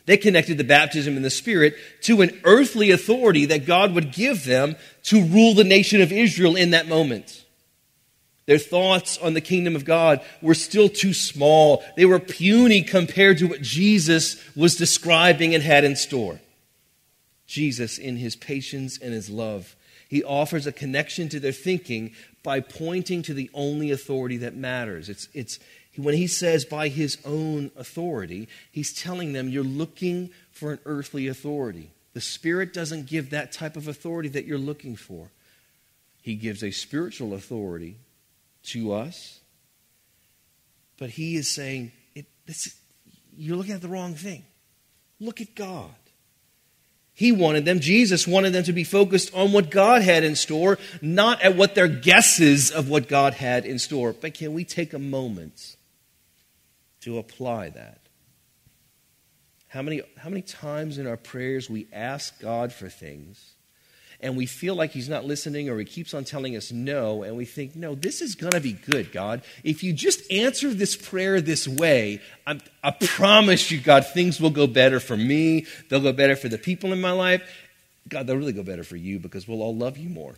They 0.07 0.17
connected 0.17 0.57
the 0.57 0.63
baptism 0.63 1.15
in 1.15 1.21
the 1.21 1.29
Spirit 1.29 1.75
to 2.01 2.21
an 2.21 2.41
earthly 2.43 2.89
authority 2.89 3.45
that 3.45 3.67
God 3.67 3.93
would 3.93 4.11
give 4.11 4.43
them 4.43 4.75
to 5.03 5.23
rule 5.23 5.53
the 5.53 5.63
nation 5.63 6.01
of 6.01 6.11
Israel 6.11 6.55
in 6.55 6.71
that 6.71 6.87
moment. 6.87 7.45
Their 8.47 8.57
thoughts 8.57 9.19
on 9.19 9.35
the 9.35 9.41
kingdom 9.41 9.75
of 9.75 9.85
God 9.85 10.21
were 10.41 10.55
still 10.55 10.89
too 10.89 11.13
small. 11.13 11.83
They 11.95 12.05
were 12.05 12.17
puny 12.17 12.81
compared 12.81 13.37
to 13.37 13.47
what 13.47 13.61
Jesus 13.61 14.41
was 14.55 14.77
describing 14.77 15.53
and 15.53 15.61
had 15.61 15.83
in 15.83 15.95
store. 15.95 16.39
Jesus, 17.45 17.99
in 17.99 18.17
his 18.17 18.35
patience 18.35 18.97
and 18.97 19.13
his 19.13 19.29
love, 19.29 19.75
he 20.09 20.23
offers 20.23 20.65
a 20.65 20.71
connection 20.71 21.29
to 21.29 21.39
their 21.39 21.51
thinking 21.51 22.13
by 22.47 22.61
pointing 22.61 23.21
to 23.21 23.33
the 23.33 23.49
only 23.53 23.91
authority 23.91 24.37
that 24.37 24.55
matters. 24.55 25.09
It's, 25.09 25.27
it's, 25.33 25.59
when 25.97 26.15
he 26.15 26.27
says 26.27 26.63
by 26.63 26.87
his 26.87 27.17
own 27.25 27.71
authority, 27.75 28.47
he's 28.71 28.93
telling 28.93 29.33
them 29.33 29.49
you're 29.49 29.65
looking 29.65 30.29
for 30.53 30.71
an 30.71 30.79
earthly 30.85 31.27
authority. 31.27 31.91
The 32.13 32.21
Spirit 32.21 32.73
doesn't 32.73 33.07
give 33.07 33.31
that 33.31 33.51
type 33.51 33.75
of 33.75 33.89
authority 33.89 34.29
that 34.29 34.45
you're 34.45 34.57
looking 34.57 34.95
for. 34.95 35.29
He 36.21 36.35
gives 36.35 36.63
a 36.63 36.71
spiritual 36.71 37.33
authority 37.33 37.97
to 38.67 38.93
us, 38.93 39.41
but 40.97 41.09
he 41.09 41.35
is 41.35 41.53
saying, 41.53 41.91
it, 42.15 42.27
this, 42.45 42.79
you're 43.35 43.57
looking 43.57 43.73
at 43.73 43.81
the 43.81 43.89
wrong 43.89 44.15
thing. 44.15 44.45
Look 45.19 45.41
at 45.41 45.53
God. 45.53 45.91
He 47.17 47.31
wanted 47.31 47.65
them, 47.65 47.79
Jesus 47.79 48.27
wanted 48.27 48.53
them 48.53 48.63
to 48.65 48.73
be 48.73 48.83
focused 48.83 49.33
on 49.33 49.51
what 49.51 49.71
God 49.71 50.03
had 50.03 50.23
in 50.23 50.35
store, 50.35 50.77
not 51.01 51.41
at 51.41 51.55
what 51.55 51.73
their 51.73 51.87
guesses 51.87 52.69
of 52.69 52.89
what 52.89 53.07
God 53.07 53.33
had 53.33 53.65
in 53.65 53.79
store. 53.79 54.13
But 54.13 54.35
can 54.35 54.53
we 54.53 54.63
take 54.63 54.93
a 54.93 54.99
moment 54.99 55.77
to 57.01 57.17
apply 57.17 57.69
that? 57.69 58.01
How 59.67 59.81
many, 59.81 60.03
how 60.15 60.29
many 60.29 60.43
times 60.43 60.99
in 60.99 61.07
our 61.07 61.17
prayers 61.17 61.71
we 61.71 61.87
ask 61.91 62.39
God 62.39 62.71
for 62.71 62.87
things, 62.87 63.55
and 64.19 64.35
we 64.35 64.45
feel 64.45 64.75
like 64.75 64.91
He's 64.91 65.09
not 65.09 65.25
listening 65.25 65.69
or 65.69 65.77
He 65.77 65.85
keeps 65.85 66.13
on 66.13 66.23
telling 66.23 66.55
us 66.55 66.71
no, 66.71 67.23
and 67.23 67.37
we 67.37 67.45
think, 67.45 67.75
no, 67.75 67.95
this 67.95 68.21
is 68.21 68.35
going 68.35 68.51
to 68.51 68.59
be 68.59 68.73
good, 68.73 69.11
God. 69.11 69.43
If 69.63 69.83
you 69.83 69.93
just 69.93 70.29
answer 70.31 70.73
this 70.73 70.95
prayer 70.95 71.39
this 71.41 71.67
way, 71.67 72.21
I'm, 72.45 72.61
I 72.83 72.91
promise 72.91 73.69
you, 73.69 73.79
God, 73.79 74.05
things 74.07 74.41
will 74.41 74.49
go 74.49 74.67
better 74.67 74.99
for 74.99 75.17
me. 75.17 75.65
They'll 75.89 76.01
go 76.01 76.13
better 76.13 76.35
for 76.35 76.49
the 76.49 76.57
people 76.57 76.93
in 76.93 77.01
my 77.01 77.11
life. 77.11 77.43
God, 78.07 78.25
they'll 78.25 78.37
really 78.37 78.53
go 78.53 78.63
better 78.63 78.83
for 78.83 78.95
you 78.95 79.19
because 79.19 79.47
we'll 79.47 79.61
all 79.61 79.75
love 79.75 79.97
you 79.97 80.09
more. 80.09 80.35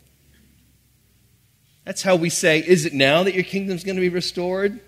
That's 1.86 2.02
how 2.02 2.16
we 2.16 2.30
say, 2.30 2.60
Is 2.60 2.86
it 2.86 2.94
now 2.94 3.24
that 3.24 3.34
your 3.34 3.44
kingdom's 3.44 3.84
going 3.84 3.96
to 3.96 4.02
be 4.02 4.10
restored? 4.10 4.80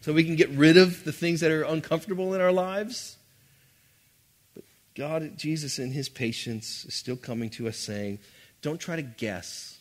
So 0.00 0.12
we 0.12 0.24
can 0.24 0.36
get 0.36 0.48
rid 0.50 0.76
of 0.76 1.04
the 1.04 1.12
things 1.12 1.40
that 1.40 1.50
are 1.50 1.64
uncomfortable 1.64 2.32
in 2.32 2.40
our 2.40 2.52
lives? 2.52 3.16
God, 4.96 5.36
Jesus, 5.36 5.78
in 5.78 5.92
his 5.92 6.08
patience, 6.08 6.86
is 6.86 6.94
still 6.94 7.16
coming 7.16 7.50
to 7.50 7.68
us 7.68 7.76
saying, 7.76 8.18
Don't 8.62 8.80
try 8.80 8.96
to 8.96 9.02
guess 9.02 9.78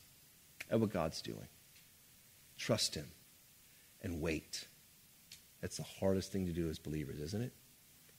at 0.69 0.79
what 0.79 0.91
God's 0.91 1.21
doing. 1.21 1.47
Trust 2.57 2.95
him 2.95 3.07
and 4.01 4.21
wait. 4.21 4.67
That's 5.61 5.77
the 5.77 5.83
hardest 5.83 6.31
thing 6.31 6.45
to 6.47 6.51
do 6.51 6.69
as 6.69 6.77
believers, 6.77 7.19
isn't 7.21 7.41
it? 7.41 7.53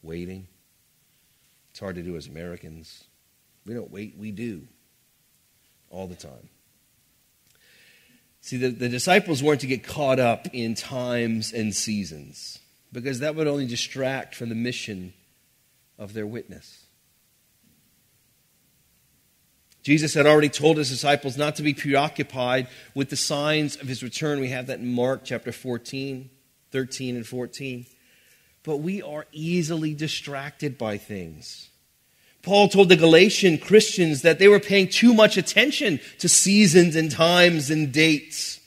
Waiting. 0.03 0.47
It's 1.71 1.81
hard 1.81 1.97
to 1.97 2.03
do 2.03 2.17
as 2.17 2.27
Americans. 2.27 3.05
We 3.67 3.75
don't 3.75 3.91
wait, 3.91 4.17
we 4.17 4.31
do 4.31 4.63
all 5.91 6.07
the 6.07 6.15
time. 6.15 6.49
See, 8.41 8.57
the, 8.57 8.69
the 8.69 8.89
disciples 8.89 9.43
weren't 9.43 9.61
to 9.61 9.67
get 9.67 9.85
caught 9.85 10.19
up 10.19 10.47
in 10.53 10.75
times 10.75 11.53
and 11.53 11.75
seasons 11.75 12.59
because 12.93 13.19
that 13.19 13.35
would 13.35 13.49
only 13.49 13.67
distract 13.67 14.35
from 14.35 14.49
the 14.49 14.55
mission 14.55 15.13
of 15.99 16.15
their 16.15 16.27
witness. 16.27 16.86
Jesus 19.87 20.15
had 20.15 20.27
already 20.27 20.49
told 20.49 20.79
his 20.79 20.91
disciples 20.91 21.37
not 21.37 21.55
to 21.55 21.63
be 21.63 21.73
preoccupied 21.73 22.67
with 22.97 23.09
the 23.09 23.15
signs 23.15 23.77
of 23.77 23.87
his 23.87 24.03
return. 24.03 24.41
We 24.41 24.49
have 24.49 24.67
that 24.67 24.81
in 24.81 24.93
Mark 24.93 25.21
chapter 25.23 25.53
14, 25.53 26.29
13, 26.73 27.15
and 27.15 27.25
14. 27.25 27.87
But 28.65 28.79
we 28.79 29.01
are 29.01 29.27
easily 29.31 29.95
distracted 29.95 30.77
by 30.77 30.99
things. 30.99 31.69
Paul 32.43 32.69
told 32.69 32.89
the 32.89 32.97
Galatian 32.97 33.59
Christians 33.59 34.23
that 34.23 34.41
they 34.41 34.49
were 34.49 34.59
paying 34.59 34.89
too 34.89 35.15
much 35.15 35.37
attention 35.37 36.01
to 36.19 36.29
seasons 36.29 36.97
and 36.97 37.09
times 37.09 37.71
and 37.71 37.93
dates. 37.93 38.59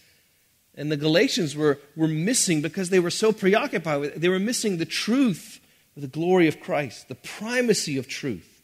And 0.75 0.89
the 0.89 0.95
Galatians 0.95 1.53
were, 1.53 1.79
were 1.97 2.07
missing 2.07 2.61
because 2.61 2.91
they 2.91 3.01
were 3.01 3.09
so 3.09 3.33
preoccupied 3.33 3.99
with 3.99 4.15
it. 4.15 4.21
They 4.21 4.29
were 4.29 4.39
missing 4.39 4.77
the 4.77 4.85
truth 4.85 5.59
the 5.97 6.07
glory 6.07 6.47
of 6.47 6.61
Christ, 6.61 7.09
the 7.09 7.15
primacy 7.15 7.97
of 7.97 8.07
truth. 8.07 8.58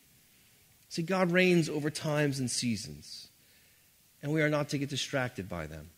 See, 0.90 1.02
God 1.02 1.32
reigns 1.32 1.70
over 1.70 1.90
times 1.90 2.40
and 2.40 2.50
seasons, 2.50 3.28
and 4.22 4.32
we 4.32 4.42
are 4.42 4.50
not 4.50 4.70
to 4.70 4.78
get 4.78 4.90
distracted 4.90 5.50
by 5.50 5.68
them. 5.68 5.90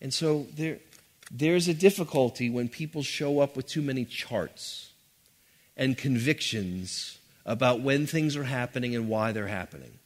And 0.00 0.12
so 0.12 0.46
there, 0.54 0.78
there's 1.30 1.68
a 1.68 1.74
difficulty 1.74 2.50
when 2.50 2.68
people 2.68 3.02
show 3.02 3.40
up 3.40 3.56
with 3.56 3.66
too 3.66 3.82
many 3.82 4.04
charts 4.04 4.92
and 5.76 5.96
convictions 5.96 7.18
about 7.46 7.80
when 7.80 8.06
things 8.06 8.36
are 8.36 8.44
happening 8.44 8.94
and 8.94 9.08
why 9.08 9.32
they're 9.32 9.48
happening. 9.48 9.98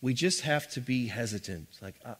We 0.00 0.14
just 0.14 0.42
have 0.42 0.70
to 0.70 0.80
be 0.80 1.08
hesitant. 1.08 1.68
Like 1.82 1.96
uh, 2.04 2.14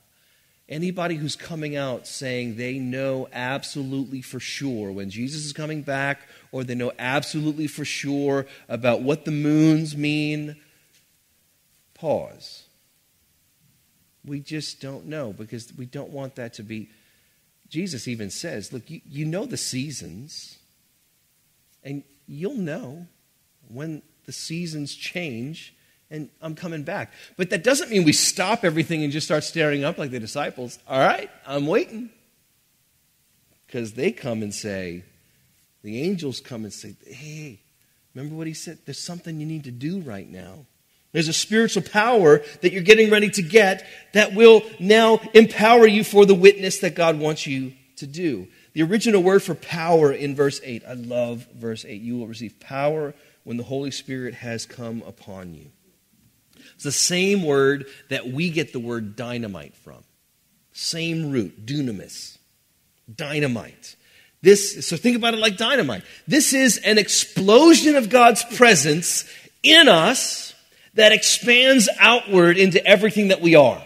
anybody 0.68 1.14
who's 1.14 1.36
coming 1.36 1.76
out 1.76 2.06
saying 2.06 2.56
they 2.56 2.78
know 2.78 3.28
absolutely 3.32 4.20
for 4.20 4.38
sure 4.38 4.92
when 4.92 5.10
Jesus 5.10 5.44
is 5.44 5.52
coming 5.52 5.82
back, 5.82 6.28
or 6.52 6.64
they 6.64 6.74
know 6.74 6.92
absolutely 6.98 7.66
for 7.66 7.84
sure 7.84 8.46
about 8.68 9.02
what 9.02 9.24
the 9.24 9.30
moons 9.30 9.96
mean, 9.96 10.56
pause. 11.94 12.64
We 14.24 14.40
just 14.40 14.80
don't 14.80 15.06
know 15.06 15.32
because 15.32 15.72
we 15.76 15.86
don't 15.86 16.10
want 16.10 16.36
that 16.36 16.54
to 16.54 16.62
be. 16.62 16.90
Jesus 17.68 18.08
even 18.08 18.30
says, 18.30 18.72
Look, 18.72 18.90
you, 18.90 19.00
you 19.08 19.24
know 19.24 19.46
the 19.46 19.56
seasons, 19.56 20.58
and 21.82 22.02
you'll 22.26 22.54
know 22.54 23.06
when 23.68 24.02
the 24.26 24.32
seasons 24.32 24.94
change 24.94 25.74
and 26.10 26.30
I'm 26.40 26.54
coming 26.54 26.82
back. 26.82 27.12
But 27.36 27.50
that 27.50 27.62
doesn't 27.62 27.90
mean 27.90 28.04
we 28.04 28.12
stop 28.12 28.64
everything 28.64 29.02
and 29.02 29.12
just 29.12 29.26
start 29.26 29.44
staring 29.44 29.84
up 29.84 29.98
like 29.98 30.10
the 30.10 30.20
disciples. 30.20 30.78
All 30.88 31.00
right, 31.00 31.30
I'm 31.46 31.66
waiting. 31.66 32.10
Because 33.66 33.92
they 33.92 34.12
come 34.12 34.42
and 34.42 34.54
say, 34.54 35.04
the 35.82 36.00
angels 36.02 36.40
come 36.40 36.64
and 36.64 36.72
say, 36.72 36.96
hey, 37.06 37.60
remember 38.14 38.34
what 38.34 38.46
he 38.46 38.54
said? 38.54 38.78
There's 38.86 38.98
something 38.98 39.38
you 39.40 39.46
need 39.46 39.64
to 39.64 39.70
do 39.70 40.00
right 40.00 40.28
now. 40.28 40.64
There's 41.12 41.28
a 41.28 41.34
spiritual 41.34 41.82
power 41.82 42.42
that 42.60 42.72
you're 42.72 42.82
getting 42.82 43.10
ready 43.10 43.30
to 43.30 43.42
get 43.42 43.86
that 44.12 44.34
will 44.34 44.62
now 44.78 45.20
empower 45.34 45.86
you 45.86 46.04
for 46.04 46.26
the 46.26 46.34
witness 46.34 46.78
that 46.80 46.94
God 46.94 47.18
wants 47.18 47.46
you 47.46 47.72
to 47.96 48.06
do. 48.06 48.48
The 48.74 48.82
original 48.82 49.22
word 49.22 49.42
for 49.42 49.54
power 49.54 50.12
in 50.12 50.34
verse 50.34 50.60
8, 50.62 50.82
I 50.86 50.92
love 50.92 51.46
verse 51.54 51.84
8. 51.84 52.00
You 52.00 52.18
will 52.18 52.26
receive 52.26 52.60
power 52.60 53.14
when 53.44 53.56
the 53.56 53.64
Holy 53.64 53.90
Spirit 53.90 54.34
has 54.34 54.66
come 54.66 55.02
upon 55.06 55.54
you. 55.54 55.70
It's 56.78 56.84
the 56.84 56.92
same 56.92 57.42
word 57.42 57.86
that 58.08 58.28
we 58.28 58.50
get 58.50 58.72
the 58.72 58.78
word 58.78 59.16
dynamite 59.16 59.74
from. 59.74 60.04
Same 60.70 61.32
root, 61.32 61.66
dunamis. 61.66 62.38
Dynamite. 63.12 63.96
This, 64.42 64.86
so 64.86 64.96
think 64.96 65.16
about 65.16 65.34
it 65.34 65.40
like 65.40 65.56
dynamite. 65.56 66.04
This 66.28 66.52
is 66.52 66.76
an 66.78 66.96
explosion 66.96 67.96
of 67.96 68.10
God's 68.10 68.44
presence 68.44 69.28
in 69.64 69.88
us 69.88 70.54
that 70.94 71.10
expands 71.10 71.88
outward 71.98 72.58
into 72.58 72.86
everything 72.86 73.26
that 73.28 73.40
we 73.40 73.56
are 73.56 73.82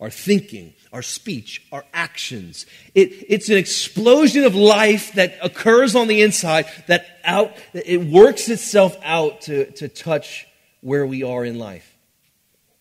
our 0.00 0.10
thinking, 0.10 0.74
our 0.92 1.02
speech, 1.02 1.66
our 1.72 1.84
actions. 1.92 2.66
It, 2.94 3.26
it's 3.28 3.48
an 3.48 3.56
explosion 3.56 4.44
of 4.44 4.54
life 4.54 5.14
that 5.14 5.36
occurs 5.42 5.96
on 5.96 6.06
the 6.06 6.22
inside 6.22 6.66
that 6.86 7.04
out, 7.24 7.56
it 7.74 8.00
works 8.04 8.48
itself 8.48 8.96
out 9.02 9.40
to, 9.40 9.72
to 9.72 9.88
touch 9.88 10.46
where 10.82 11.04
we 11.04 11.24
are 11.24 11.44
in 11.44 11.58
life. 11.58 11.97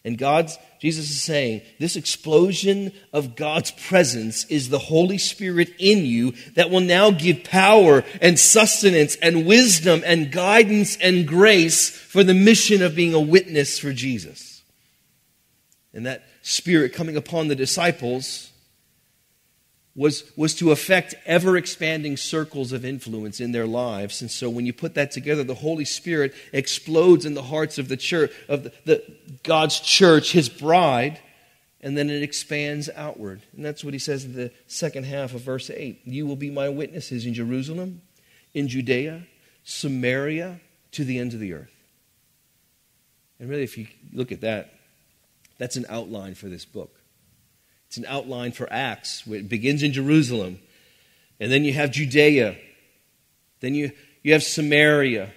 And 0.08 0.18
God's, 0.18 0.58
Jesus 0.80 1.10
is 1.10 1.22
saying, 1.22 1.64
this 1.82 1.98
explosion 1.98 2.94
of 3.12 3.36
God's 3.36 3.72
presence 3.72 4.46
is 4.46 4.70
the 4.70 4.80
Holy 4.80 5.18
Spirit 5.18 5.74
in 5.80 6.06
you 6.06 6.34
that 6.56 6.70
will 6.70 6.80
now 6.80 7.12
give 7.12 7.44
power 7.44 8.06
and 8.22 8.40
sustenance 8.40 9.18
and 9.18 9.46
wisdom 9.46 10.04
and 10.06 10.32
guidance 10.32 10.96
and 10.96 11.28
grace 11.28 11.90
for 11.90 12.24
the 12.24 12.34
mission 12.34 12.82
of 12.82 12.96
being 12.96 13.14
a 13.14 13.20
witness 13.20 13.78
for 13.80 13.92
Jesus. 13.92 14.64
And 15.94 16.06
that 16.06 16.24
Spirit 16.42 16.94
coming 16.94 17.18
upon 17.18 17.50
the 17.50 17.56
disciples 17.56 18.54
was, 19.98 20.32
was 20.38 20.54
to 20.54 20.72
affect 20.72 21.16
ever 21.26 21.58
expanding 21.58 22.16
circles 22.18 22.72
of 22.72 22.86
influence 22.86 23.42
in 23.42 23.52
their 23.52 23.66
lives. 23.66 24.22
And 24.22 24.30
so 24.30 24.48
when 24.48 24.68
you 24.68 24.72
put 24.72 24.94
that 24.94 25.10
together, 25.10 25.44
the 25.44 25.56
Holy 25.56 25.86
Spirit 25.86 26.36
explodes 26.54 27.26
in 27.26 27.34
the 27.34 27.42
hearts 27.42 27.80
of 27.80 27.90
the 27.90 27.98
church, 27.98 28.32
of 28.48 28.64
the, 28.64 28.74
the, 28.86 29.04
God's 29.42 29.80
church, 29.80 30.32
his 30.32 30.50
bride, 30.50 31.20
and 31.82 31.98
then 31.98 32.12
it 32.12 32.22
expands 32.22 32.92
outward. 32.96 33.42
And 33.56 33.66
that's 33.66 33.84
what 33.84 33.94
he 33.94 34.00
says 34.00 34.24
in 34.24 34.34
the 34.34 34.52
second 34.68 35.06
half 35.06 35.34
of 35.34 35.42
verse 35.42 35.72
8. 35.72 36.02
You 36.06 36.28
will 36.28 36.36
be 36.36 36.52
my 36.52 36.70
witnesses 36.70 37.26
in 37.26 37.34
Jerusalem, 37.34 38.04
in 38.54 38.68
Judea, 38.68 39.24
Samaria, 39.64 40.60
to 40.92 41.06
the 41.06 41.18
ends 41.18 41.34
of 41.34 41.40
the 41.40 41.54
earth. 41.54 41.74
And 43.40 43.50
really, 43.50 43.64
if 43.64 43.80
you 43.80 43.88
look 44.14 44.32
at 44.32 44.42
that, 44.42 44.74
that's 45.58 45.76
an 45.76 45.88
outline 45.90 46.36
for 46.36 46.50
this 46.50 46.66
book. 46.66 46.97
It's 47.88 47.98
an 47.98 48.06
outline 48.08 48.52
for 48.52 48.72
Acts. 48.72 49.24
It 49.28 49.50
begins 49.50 49.84
in 49.84 49.94
Jerusalem, 49.94 50.60
and 51.40 51.52
then 51.52 51.64
you 51.64 51.74
have 51.74 51.92
Judea, 51.92 52.58
then 53.60 53.76
you, 53.76 53.92
you 54.24 54.34
have 54.34 54.44
Samaria. 54.44 55.32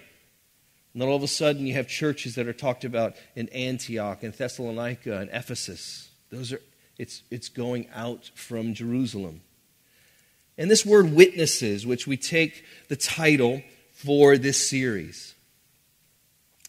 And 0.93 1.01
then 1.01 1.07
all 1.07 1.15
of 1.15 1.23
a 1.23 1.27
sudden, 1.27 1.65
you 1.65 1.73
have 1.75 1.87
churches 1.87 2.35
that 2.35 2.47
are 2.47 2.53
talked 2.53 2.83
about 2.83 3.15
in 3.35 3.47
Antioch 3.49 4.23
and 4.23 4.33
Thessalonica 4.33 5.19
and 5.19 5.29
Ephesus. 5.31 6.09
Those 6.29 6.51
are, 6.51 6.61
it's, 6.97 7.23
it's 7.31 7.47
going 7.47 7.87
out 7.93 8.29
from 8.35 8.73
Jerusalem. 8.73 9.41
And 10.57 10.69
this 10.69 10.85
word 10.85 11.13
witnesses, 11.13 11.87
which 11.87 12.05
we 12.05 12.17
take 12.17 12.65
the 12.89 12.97
title 12.97 13.63
for 13.93 14.37
this 14.37 14.69
series, 14.69 15.33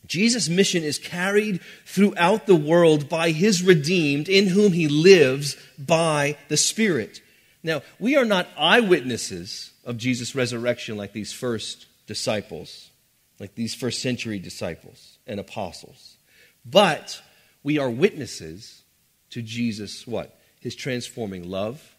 Jesus' 0.07 0.49
mission 0.49 0.83
is 0.83 0.99
carried 0.99 1.61
throughout 1.87 2.47
the 2.47 2.57
world 2.57 3.09
by 3.09 3.31
his 3.31 3.63
redeemed, 3.63 4.29
in 4.29 4.49
whom 4.49 4.73
he 4.73 4.89
lives 4.89 5.57
by 5.79 6.37
the 6.49 6.57
Spirit. 6.57 7.21
Now, 7.63 7.83
we 7.99 8.17
are 8.17 8.25
not 8.25 8.49
eyewitnesses 8.59 9.71
of 9.85 9.97
Jesus' 9.97 10.35
resurrection 10.35 10.97
like 10.97 11.13
these 11.13 11.33
first 11.33 11.87
disciples, 12.07 12.91
like 13.39 13.55
these 13.55 13.75
first 13.75 14.03
century 14.03 14.39
disciples 14.39 15.19
and 15.27 15.39
apostles. 15.39 16.17
But 16.65 17.23
we 17.63 17.79
are 17.79 17.91
witnesses 17.91 18.83
to 19.31 19.43
Jesus' 19.43 20.07
what? 20.07 20.37
His 20.61 20.75
transforming 20.75 21.49
love, 21.49 21.97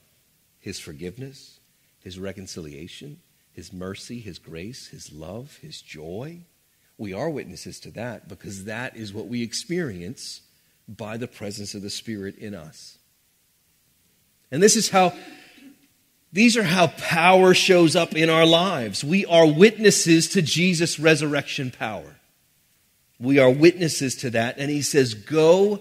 his 0.60 0.80
forgiveness, 0.80 1.60
his 2.02 2.20
reconciliation, 2.20 3.20
his 3.54 3.72
mercy, 3.72 4.20
his 4.20 4.40
grace, 4.40 4.88
his 4.88 5.14
love, 5.14 5.58
his 5.62 5.82
joy 5.82 6.42
we 6.98 7.14
are 7.14 7.30
witnesses 7.30 7.80
to 7.82 7.92
that 7.92 8.28
because 8.28 8.66
that 8.66 8.96
is 8.96 9.14
what 9.14 9.28
we 9.28 9.42
experience 9.42 10.42
by 10.88 11.18
the 11.18 11.28
presence 11.28 11.74
of 11.74 11.82
the 11.82 11.90
Spirit 11.90 12.38
in 12.38 12.54
us. 12.54 12.98
And 14.52 14.62
this 14.62 14.76
is 14.76 14.90
how, 14.90 15.14
these 16.32 16.56
are 16.58 16.64
how 16.64 16.88
power 16.88 17.54
shows 17.54 17.96
up 17.96 18.16
in 18.16 18.30
our 18.30 18.46
lives. 18.46 19.04
We 19.04 19.26
are 19.26 19.48
witnesses 19.48 20.30
to 20.30 20.42
Jesus' 20.42 21.00
resurrection 21.00 21.72
power. 21.72 22.18
We 23.20 23.40
are 23.40 23.50
witnesses 23.50 24.16
to 24.18 24.30
that. 24.32 24.58
And 24.58 24.70
he 24.70 24.82
says, 24.82 25.14
Go 25.14 25.80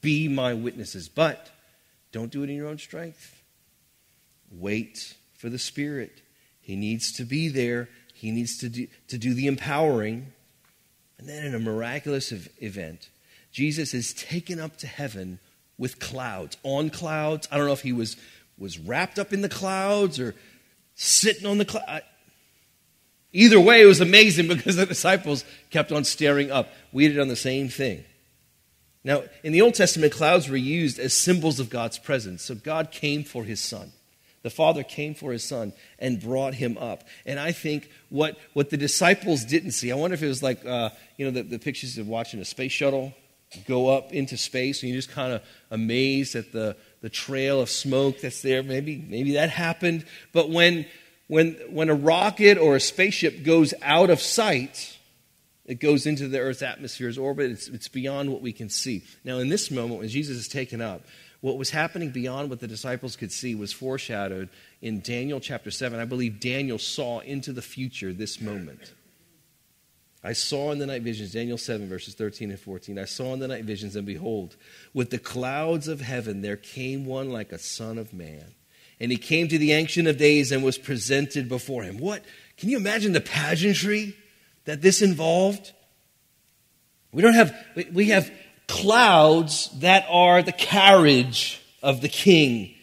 be 0.00 0.28
my 0.28 0.54
witnesses. 0.54 1.08
But 1.08 1.50
don't 2.12 2.30
do 2.30 2.42
it 2.42 2.50
in 2.50 2.56
your 2.56 2.68
own 2.68 2.78
strength. 2.78 3.42
Wait 4.50 5.14
for 5.36 5.48
the 5.48 5.58
Spirit. 5.58 6.22
He 6.60 6.76
needs 6.76 7.12
to 7.12 7.24
be 7.24 7.48
there, 7.48 7.88
he 8.14 8.30
needs 8.30 8.56
to 8.58 8.68
do, 8.68 8.86
to 9.08 9.18
do 9.18 9.34
the 9.34 9.48
empowering. 9.48 10.32
And 11.24 11.32
then 11.32 11.46
in 11.46 11.54
a 11.54 11.58
miraculous 11.58 12.32
event, 12.60 13.08
Jesus 13.50 13.94
is 13.94 14.12
taken 14.12 14.60
up 14.60 14.76
to 14.76 14.86
heaven 14.86 15.38
with 15.78 15.98
clouds, 15.98 16.58
on 16.62 16.90
clouds. 16.90 17.48
I 17.50 17.56
don't 17.56 17.64
know 17.64 17.72
if 17.72 17.80
he 17.80 17.94
was, 17.94 18.18
was 18.58 18.78
wrapped 18.78 19.18
up 19.18 19.32
in 19.32 19.40
the 19.40 19.48
clouds 19.48 20.20
or 20.20 20.34
sitting 20.94 21.46
on 21.46 21.56
the 21.56 21.64
cloud. 21.64 22.02
Either 23.32 23.58
way, 23.58 23.80
it 23.80 23.86
was 23.86 24.02
amazing 24.02 24.48
because 24.54 24.76
the 24.76 24.84
disciples 24.84 25.46
kept 25.70 25.92
on 25.92 26.04
staring 26.04 26.50
up. 26.50 26.68
We 26.92 27.04
had 27.04 27.16
done 27.16 27.28
the 27.28 27.36
same 27.36 27.70
thing. 27.70 28.04
Now, 29.02 29.22
in 29.42 29.54
the 29.54 29.62
Old 29.62 29.76
Testament, 29.76 30.12
clouds 30.12 30.50
were 30.50 30.58
used 30.58 30.98
as 30.98 31.14
symbols 31.14 31.58
of 31.58 31.70
God's 31.70 31.98
presence. 31.98 32.42
So 32.42 32.54
God 32.54 32.90
came 32.90 33.24
for 33.24 33.44
his 33.44 33.60
son. 33.60 33.92
The 34.44 34.50
Father 34.50 34.82
came 34.82 35.14
for 35.14 35.32
his 35.32 35.42
son 35.42 35.72
and 35.98 36.20
brought 36.20 36.52
him 36.52 36.76
up. 36.76 37.04
And 37.24 37.40
I 37.40 37.52
think 37.52 37.90
what, 38.10 38.38
what 38.52 38.68
the 38.68 38.76
disciples 38.76 39.42
didn't 39.42 39.70
see, 39.70 39.90
I 39.90 39.94
wonder 39.94 40.12
if 40.12 40.22
it 40.22 40.28
was 40.28 40.42
like, 40.42 40.64
uh, 40.66 40.90
you 41.16 41.24
know, 41.24 41.30
the, 41.30 41.42
the 41.42 41.58
pictures 41.58 41.96
of 41.96 42.06
watching 42.06 42.40
a 42.40 42.44
space 42.44 42.70
shuttle 42.70 43.14
go 43.66 43.88
up 43.88 44.12
into 44.12 44.36
space 44.36 44.82
and 44.82 44.90
you're 44.90 44.98
just 44.98 45.12
kind 45.12 45.32
of 45.32 45.42
amazed 45.70 46.34
at 46.34 46.52
the, 46.52 46.76
the 47.00 47.08
trail 47.08 47.62
of 47.62 47.70
smoke 47.70 48.20
that's 48.20 48.42
there. 48.42 48.62
Maybe, 48.62 49.02
maybe 49.08 49.32
that 49.32 49.48
happened. 49.48 50.04
But 50.34 50.50
when, 50.50 50.84
when, 51.26 51.52
when 51.70 51.88
a 51.88 51.94
rocket 51.94 52.58
or 52.58 52.76
a 52.76 52.80
spaceship 52.80 53.44
goes 53.44 53.72
out 53.80 54.10
of 54.10 54.20
sight, 54.20 54.98
it 55.64 55.80
goes 55.80 56.04
into 56.04 56.28
the 56.28 56.38
Earth's 56.38 56.60
atmosphere's 56.60 57.16
orbit. 57.16 57.50
It's, 57.50 57.68
it's 57.68 57.88
beyond 57.88 58.30
what 58.30 58.42
we 58.42 58.52
can 58.52 58.68
see. 58.68 59.04
Now, 59.24 59.38
in 59.38 59.48
this 59.48 59.70
moment, 59.70 60.00
when 60.00 60.08
Jesus 60.08 60.36
is 60.36 60.48
taken 60.48 60.82
up, 60.82 61.00
what 61.44 61.58
was 61.58 61.68
happening 61.68 62.08
beyond 62.08 62.48
what 62.48 62.60
the 62.60 62.66
disciples 62.66 63.16
could 63.16 63.30
see 63.30 63.54
was 63.54 63.70
foreshadowed 63.70 64.48
in 64.80 65.02
Daniel 65.02 65.40
chapter 65.40 65.70
7. 65.70 66.00
I 66.00 66.06
believe 66.06 66.40
Daniel 66.40 66.78
saw 66.78 67.20
into 67.20 67.52
the 67.52 67.60
future 67.60 68.14
this 68.14 68.40
moment. 68.40 68.94
I 70.22 70.32
saw 70.32 70.72
in 70.72 70.78
the 70.78 70.86
night 70.86 71.02
visions, 71.02 71.34
Daniel 71.34 71.58
7, 71.58 71.86
verses 71.86 72.14
13 72.14 72.48
and 72.48 72.58
14. 72.58 72.98
I 72.98 73.04
saw 73.04 73.34
in 73.34 73.40
the 73.40 73.48
night 73.48 73.66
visions, 73.66 73.94
and 73.94 74.06
behold, 74.06 74.56
with 74.94 75.10
the 75.10 75.18
clouds 75.18 75.86
of 75.86 76.00
heaven 76.00 76.40
there 76.40 76.56
came 76.56 77.04
one 77.04 77.28
like 77.28 77.52
a 77.52 77.58
son 77.58 77.98
of 77.98 78.14
man. 78.14 78.54
And 78.98 79.12
he 79.12 79.18
came 79.18 79.46
to 79.48 79.58
the 79.58 79.72
Ancient 79.72 80.08
of 80.08 80.16
Days 80.16 80.50
and 80.50 80.64
was 80.64 80.78
presented 80.78 81.50
before 81.50 81.82
him. 81.82 81.98
What? 81.98 82.24
Can 82.56 82.70
you 82.70 82.78
imagine 82.78 83.12
the 83.12 83.20
pageantry 83.20 84.16
that 84.64 84.80
this 84.80 85.02
involved? 85.02 85.72
We 87.12 87.20
don't 87.20 87.34
have, 87.34 87.54
we 87.92 88.08
have 88.08 88.32
clouds 88.68 89.70
that 89.80 90.06
are 90.08 90.42
the 90.42 90.52
carriage 90.52 91.60
of 91.82 92.00
the 92.00 92.08
king 92.08 92.74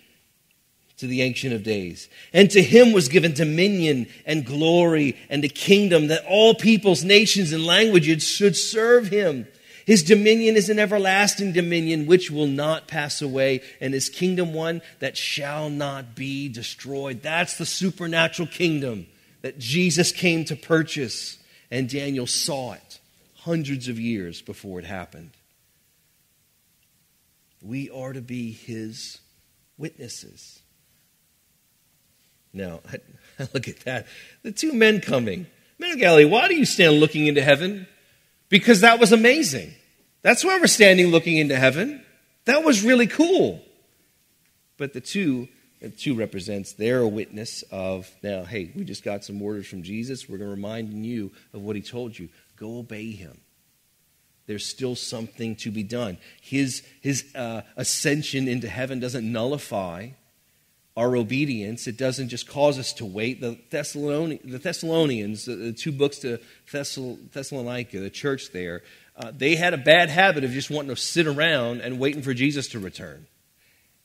to 0.98 1.08
the 1.08 1.24
Ancient 1.24 1.54
of 1.54 1.64
Days. 1.64 2.08
And 2.32 2.50
to 2.52 2.62
him 2.62 2.92
was 2.92 3.10
given 3.10 3.34
dominion 3.34 4.08
and 4.26 4.46
glory 4.46 5.18
and 5.30 5.44
a 5.44 5.50
kingdom 5.50 6.08
that 6.08 6.26
all 6.28 6.54
peoples, 6.54 7.04
nations, 7.04 7.52
and 7.52 7.66
languages 7.66 8.24
should 8.24 8.56
serve 8.56 9.08
him. 9.08 9.48
His 9.88 10.04
dominion 10.04 10.56
is 10.56 10.70
an 10.70 10.78
everlasting 10.78 11.54
dominion 11.54 12.06
which 12.06 12.30
will 12.30 12.48
not 12.48 12.88
pass 12.88 13.22
away, 13.22 13.62
and 13.82 13.96
his 13.96 14.10
kingdom 14.10 14.54
one 14.54 14.84
that 15.00 15.18
shall 15.18 15.72
not 15.72 16.16
be 16.16 16.48
destroyed. 16.48 17.24
That's 17.24 17.58
the 17.58 17.66
supernatural 17.66 18.48
kingdom 18.48 19.08
that 19.42 19.58
Jesus 19.58 20.12
came 20.12 20.46
to 20.46 20.56
purchase, 20.56 21.40
and 21.72 21.90
Daniel 21.90 22.28
saw 22.28 22.74
it 22.74 23.00
hundreds 23.38 23.88
of 23.88 24.00
years 24.00 24.40
before 24.42 24.78
it 24.78 24.86
happened. 24.86 25.32
We 27.62 27.90
are 27.90 28.14
to 28.14 28.22
be 28.22 28.52
his 28.52 29.20
witnesses. 29.78 30.62
Now, 32.54 32.82
look 33.54 33.68
at 33.68 33.82
that. 33.82 34.08
The 34.44 34.52
two 34.52 34.74
men 34.74 35.00
coming. 35.00 35.48
Men 35.80 35.94
of 35.94 36.00
Galilee, 36.00 36.26
why 36.26 36.48
do 36.48 36.56
you 36.56 36.66
stand 36.66 37.00
looking 37.00 37.28
into 37.28 37.42
heaven? 37.42 37.88
Because 38.50 38.82
that 38.82 39.00
was 39.00 39.12
amazing. 39.12 39.74
That's 40.22 40.44
why 40.44 40.60
we're 40.60 40.68
standing 40.68 41.08
looking 41.08 41.38
into 41.38 41.56
heaven. 41.56 42.04
That 42.46 42.64
was 42.64 42.84
really 42.84 43.08
cool. 43.08 43.62
But 44.78 44.94
the 44.94 45.02
two, 45.02 45.48
the 45.82 45.90
two 45.90 46.16
represents 46.16 46.74
their 46.74 47.06
witness 47.08 47.64
of 47.72 48.10
now, 48.22 48.44
hey, 48.44 48.72
we 48.76 48.84
just 48.84 49.04
got 49.04 49.24
some 49.24 49.42
orders 49.42 49.68
from 49.68 49.84
Jesus. 49.84 50.28
We're 50.28 50.38
going 50.38 50.50
to 50.50 50.56
remind 50.56 51.06
you 51.06 51.32
of 51.54 51.62
what 51.62 51.76
he 51.76 51.82
told 51.82 52.18
you. 52.18 52.30
Go 52.58 52.80
obey 52.80 53.12
him 53.12 53.40
there's 54.52 54.66
still 54.66 54.98
something 54.98 55.56
to 55.56 55.72
be 55.72 55.82
done. 55.82 56.18
His, 56.42 56.84
his 57.00 57.24
uh, 57.34 57.62
ascension 57.78 58.50
into 58.50 58.68
heaven 58.68 59.00
doesn't 59.00 59.32
nullify 59.32 60.10
our 60.98 61.16
obedience. 61.16 61.88
It 61.88 61.96
doesn't 61.96 62.28
just 62.28 62.50
cause 62.50 62.78
us 62.78 62.92
to 62.94 63.06
wait. 63.06 63.40
The, 63.40 63.58
Thessalonians, 63.70 64.42
the, 64.44 64.58
Thessalonians 64.58 65.46
the, 65.46 65.72
two 65.72 65.94
books 65.94 66.20
to 66.20 66.42
Thessalonica, 66.70 68.02
the 68.02 68.10
church 68.10 68.52
there, 68.52 68.84
uh, 69.16 69.32
they 69.34 69.56
had 69.56 69.74
a 69.74 69.78
bad 69.78 70.10
habit 70.10 70.44
of 70.44 70.52
just 70.52 70.70
wanting 70.70 70.94
to 70.94 71.02
sit 71.02 71.28
around 71.28 71.80
and 71.80 71.98
waiting 71.98 72.22
for 72.22 72.34
Jesus 72.34 72.68
to 72.70 72.80
return. 72.80 73.28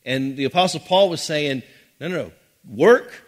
And 0.04 0.36
the 0.36 0.44
Apostle 0.44 0.78
Paul 0.78 1.08
was 1.08 1.22
saying, 1.22 1.64
no, 2.00 2.06
no, 2.06 2.16
no, 2.16 2.32
work 2.72 3.24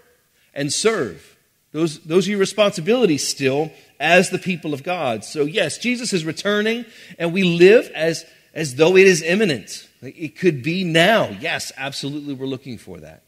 and 0.55 0.73
serve. 0.73 1.37
Those, 1.73 1.99
those 1.99 2.29
are 2.29 2.31
your 2.31 2.39
responsibilities 2.39 3.27
still 3.27 3.73
as 4.01 4.31
the 4.31 4.39
people 4.39 4.75
of 4.75 4.83
God. 4.83 5.25
So, 5.25 5.45
yes, 5.45 5.79
Jesus 5.79 6.13
is 6.13 6.25
returning, 6.25 6.85
and 7.19 7.33
we 7.33 7.43
live 7.43 7.91
as, 7.95 8.25
as 8.55 8.77
though 8.77 8.97
it 8.97 9.07
is 9.07 9.23
imminent. 9.23 9.89
It 10.03 10.37
could 10.37 10.63
be 10.63 10.85
now. 10.85 11.29
Yes, 11.41 11.73
absolutely, 11.77 12.35
we're 12.35 12.47
looking 12.47 12.79
for 12.79 12.99
that. 12.99 13.23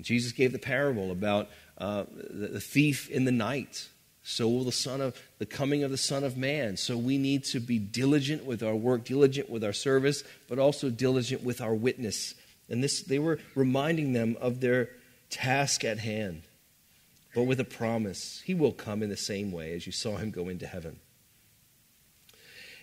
Jesus 0.00 0.32
gave 0.32 0.52
the 0.52 0.58
parable 0.58 1.10
about 1.10 1.48
uh, 1.76 2.04
the, 2.10 2.48
the 2.48 2.60
thief 2.60 3.10
in 3.10 3.24
the 3.24 3.32
night. 3.32 3.88
So 4.22 4.48
will 4.48 4.64
the 4.64 4.72
son 4.72 5.00
of 5.00 5.20
the 5.38 5.46
coming 5.46 5.82
of 5.82 5.90
the 5.90 5.96
Son 5.96 6.24
of 6.24 6.36
Man. 6.36 6.76
So 6.76 6.96
we 6.96 7.18
need 7.18 7.44
to 7.44 7.60
be 7.60 7.78
diligent 7.78 8.44
with 8.44 8.62
our 8.62 8.74
work, 8.74 9.04
diligent 9.04 9.50
with 9.50 9.64
our 9.64 9.72
service, 9.72 10.22
but 10.48 10.58
also 10.58 10.90
diligent 10.90 11.42
with 11.42 11.60
our 11.60 11.74
witness. 11.74 12.34
And 12.68 12.82
this 12.82 13.02
they 13.02 13.18
were 13.18 13.38
reminding 13.54 14.12
them 14.12 14.36
of 14.40 14.60
their 14.60 14.90
task 15.30 15.84
at 15.84 15.98
hand 15.98 16.42
but 17.34 17.44
with 17.44 17.60
a 17.60 17.64
promise. 17.64 18.42
He 18.44 18.54
will 18.54 18.72
come 18.72 19.02
in 19.02 19.10
the 19.10 19.16
same 19.16 19.52
way 19.52 19.74
as 19.74 19.86
you 19.86 19.92
saw 19.92 20.16
him 20.16 20.30
go 20.30 20.48
into 20.48 20.66
heaven. 20.66 20.98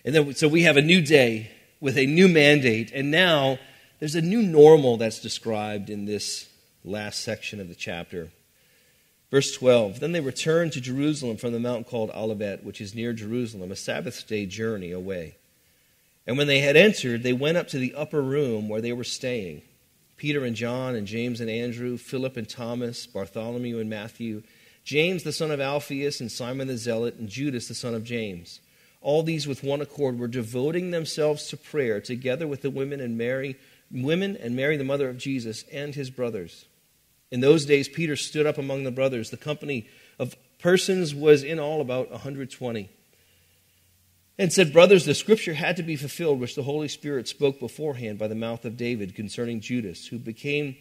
And 0.04 0.14
then, 0.14 0.34
so 0.34 0.48
we 0.48 0.62
have 0.62 0.76
a 0.76 0.82
new 0.82 1.02
day 1.02 1.50
with 1.80 1.98
a 1.98 2.06
new 2.06 2.28
mandate, 2.28 2.90
and 2.94 3.10
now 3.10 3.58
there's 3.98 4.14
a 4.14 4.22
new 4.22 4.42
normal 4.42 4.96
that's 4.96 5.20
described 5.20 5.90
in 5.90 6.04
this 6.04 6.48
last 6.84 7.22
section 7.22 7.60
of 7.60 7.68
the 7.68 7.74
chapter. 7.74 8.30
Verse 9.30 9.52
12 9.54 10.00
Then 10.00 10.12
they 10.12 10.20
returned 10.20 10.72
to 10.72 10.80
Jerusalem 10.80 11.36
from 11.36 11.52
the 11.52 11.60
mountain 11.60 11.84
called 11.84 12.10
Olivet, 12.10 12.64
which 12.64 12.80
is 12.80 12.94
near 12.94 13.12
Jerusalem, 13.12 13.70
a 13.70 13.76
Sabbath 13.76 14.26
day 14.26 14.46
journey 14.46 14.92
away. 14.92 15.36
And 16.26 16.36
when 16.36 16.46
they 16.46 16.60
had 16.60 16.76
entered, 16.76 17.22
they 17.22 17.32
went 17.32 17.56
up 17.56 17.68
to 17.68 17.78
the 17.78 17.94
upper 17.94 18.20
room 18.20 18.68
where 18.68 18.80
they 18.80 18.92
were 18.92 19.04
staying. 19.04 19.62
Peter 20.18 20.44
and 20.44 20.54
John 20.54 20.94
and 20.94 21.06
James 21.06 21.40
and 21.40 21.48
Andrew, 21.48 21.96
Philip 21.96 22.36
and 22.36 22.48
Thomas, 22.48 23.06
Bartholomew 23.06 23.78
and 23.78 23.88
Matthew, 23.88 24.42
James 24.84 25.22
the 25.22 25.32
son 25.32 25.50
of 25.50 25.60
Alphaeus 25.60 26.20
and 26.20 26.30
Simon 26.30 26.68
the 26.68 26.76
Zealot, 26.76 27.14
and 27.14 27.28
Judas 27.28 27.68
the 27.68 27.74
son 27.74 27.94
of 27.94 28.04
James. 28.04 28.60
All 29.00 29.22
these 29.22 29.46
with 29.46 29.62
one 29.62 29.80
accord 29.80 30.18
were 30.18 30.28
devoting 30.28 30.90
themselves 30.90 31.46
to 31.48 31.56
prayer 31.56 32.00
together 32.00 32.46
with 32.46 32.62
the 32.62 32.70
women 32.70 33.00
and 33.00 33.16
Mary, 33.16 33.56
women 33.90 34.36
and 34.36 34.56
Mary 34.56 34.76
the 34.76 34.84
mother 34.84 35.08
of 35.08 35.18
Jesus 35.18 35.64
and 35.72 35.94
his 35.94 36.10
brothers. 36.10 36.66
In 37.30 37.40
those 37.40 37.64
days 37.64 37.88
Peter 37.88 38.16
stood 38.16 38.46
up 38.46 38.58
among 38.58 38.84
the 38.84 38.90
brothers. 38.90 39.30
The 39.30 39.36
company 39.36 39.86
of 40.18 40.36
persons 40.58 41.14
was 41.14 41.44
in 41.44 41.60
all 41.60 41.80
about 41.80 42.10
120 42.10 42.90
and 44.38 44.52
said, 44.52 44.72
Brothers, 44.72 45.04
the 45.04 45.14
scripture 45.14 45.54
had 45.54 45.76
to 45.76 45.82
be 45.82 45.96
fulfilled, 45.96 46.38
which 46.38 46.54
the 46.54 46.62
Holy 46.62 46.88
Spirit 46.88 47.26
spoke 47.26 47.58
beforehand 47.58 48.18
by 48.18 48.28
the 48.28 48.34
mouth 48.34 48.64
of 48.64 48.76
David 48.76 49.14
concerning 49.14 49.60
Judas, 49.60 50.06
who 50.06 50.18
became 50.18 50.76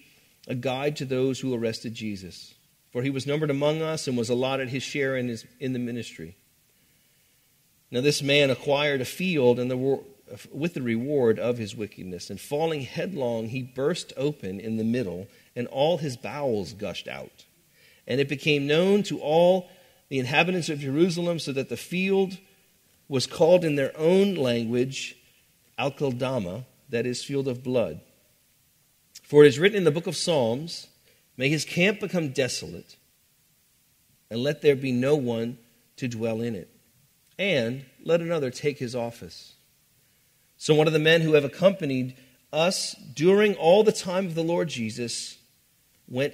a 0.47 0.55
guide 0.55 0.95
to 0.97 1.05
those 1.05 1.39
who 1.39 1.53
arrested 1.53 1.93
Jesus. 1.93 2.53
For 2.91 3.01
he 3.01 3.09
was 3.09 3.27
numbered 3.27 3.49
among 3.49 3.81
us 3.81 4.07
and 4.07 4.17
was 4.17 4.29
allotted 4.29 4.69
his 4.69 4.83
share 4.83 5.17
in, 5.17 5.27
his, 5.27 5.45
in 5.59 5.73
the 5.73 5.79
ministry. 5.79 6.35
Now, 7.89 8.01
this 8.01 8.21
man 8.21 8.49
acquired 8.49 9.01
a 9.01 9.05
field 9.05 9.59
and 9.59 9.71
the, 9.71 10.03
with 10.51 10.73
the 10.73 10.81
reward 10.81 11.39
of 11.39 11.57
his 11.57 11.75
wickedness, 11.75 12.29
and 12.29 12.39
falling 12.39 12.81
headlong, 12.81 13.47
he 13.47 13.63
burst 13.63 14.13
open 14.17 14.59
in 14.59 14.77
the 14.77 14.83
middle, 14.83 15.27
and 15.55 15.67
all 15.67 15.97
his 15.97 16.17
bowels 16.17 16.73
gushed 16.73 17.07
out. 17.07 17.45
And 18.05 18.21
it 18.21 18.29
became 18.29 18.67
known 18.67 19.03
to 19.03 19.19
all 19.19 19.69
the 20.09 20.19
inhabitants 20.19 20.69
of 20.69 20.79
Jerusalem, 20.79 21.39
so 21.39 21.51
that 21.53 21.69
the 21.69 21.77
field 21.77 22.37
was 23.07 23.27
called 23.27 23.63
in 23.63 23.75
their 23.75 23.97
own 23.97 24.35
language 24.35 25.15
Akeldama, 25.79 26.65
that 26.89 27.05
is, 27.05 27.23
field 27.23 27.47
of 27.47 27.63
blood. 27.63 28.01
For 29.23 29.43
it 29.43 29.47
is 29.47 29.59
written 29.59 29.77
in 29.77 29.83
the 29.83 29.91
book 29.91 30.07
of 30.07 30.15
Psalms, 30.15 30.87
May 31.37 31.49
his 31.49 31.65
camp 31.65 31.99
become 31.99 32.29
desolate, 32.29 32.97
and 34.29 34.41
let 34.41 34.61
there 34.61 34.75
be 34.75 34.91
no 34.91 35.15
one 35.15 35.59
to 35.97 36.07
dwell 36.07 36.41
in 36.41 36.55
it. 36.55 36.69
And 37.37 37.85
let 38.03 38.21
another 38.21 38.49
take 38.49 38.79
his 38.79 38.95
office. 38.95 39.53
So 40.57 40.73
one 40.73 40.87
of 40.87 40.93
the 40.93 40.99
men 40.99 41.21
who 41.21 41.33
have 41.33 41.45
accompanied 41.45 42.15
us 42.51 42.95
during 43.13 43.53
all 43.55 43.83
the 43.83 43.91
time 43.91 44.25
of 44.25 44.33
the 44.35 44.43
Lord 44.43 44.69
Jesus 44.69 45.37
went. 46.07 46.33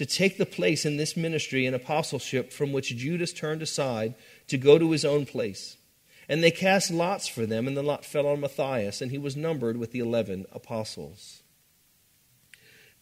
to 0.00 0.06
take 0.06 0.38
the 0.38 0.46
place 0.46 0.86
in 0.86 0.96
this 0.96 1.14
ministry 1.14 1.66
and 1.66 1.76
apostleship 1.76 2.54
from 2.54 2.72
which 2.72 2.96
Judas 2.96 3.34
turned 3.34 3.60
aside 3.60 4.14
to 4.46 4.56
go 4.56 4.78
to 4.78 4.92
his 4.92 5.04
own 5.04 5.26
place. 5.26 5.76
And 6.26 6.42
they 6.42 6.50
cast 6.50 6.90
lots 6.90 7.28
for 7.28 7.44
them, 7.44 7.68
and 7.68 7.76
the 7.76 7.82
lot 7.82 8.06
fell 8.06 8.26
on 8.26 8.40
Matthias, 8.40 9.02
and 9.02 9.10
he 9.10 9.18
was 9.18 9.36
numbered 9.36 9.76
with 9.76 9.92
the 9.92 9.98
eleven 9.98 10.46
apostles. 10.52 11.42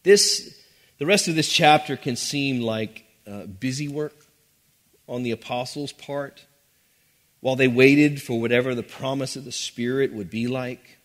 This, 0.03 0.61
the 0.99 1.07
rest 1.07 1.29
of 1.29 1.37
this 1.37 1.49
chapter 1.49 1.97
can 1.97 2.17
seem 2.17 2.63
like 2.63 3.05
uh, 3.29 3.47
busy 3.47 3.87
work 3.87 4.27
on 5.09 5.23
the 5.23 5.31
apostles' 5.31 5.93
part 5.93 6.47
while 7.39 7.55
they 7.55 7.69
waited 7.69 8.21
for 8.21 8.41
whatever 8.41 8.75
the 8.75 8.83
promise 8.83 9.37
of 9.37 9.45
the 9.45 9.53
Spirit 9.53 10.13
would 10.13 10.31
be 10.31 10.49
like. 10.49 10.99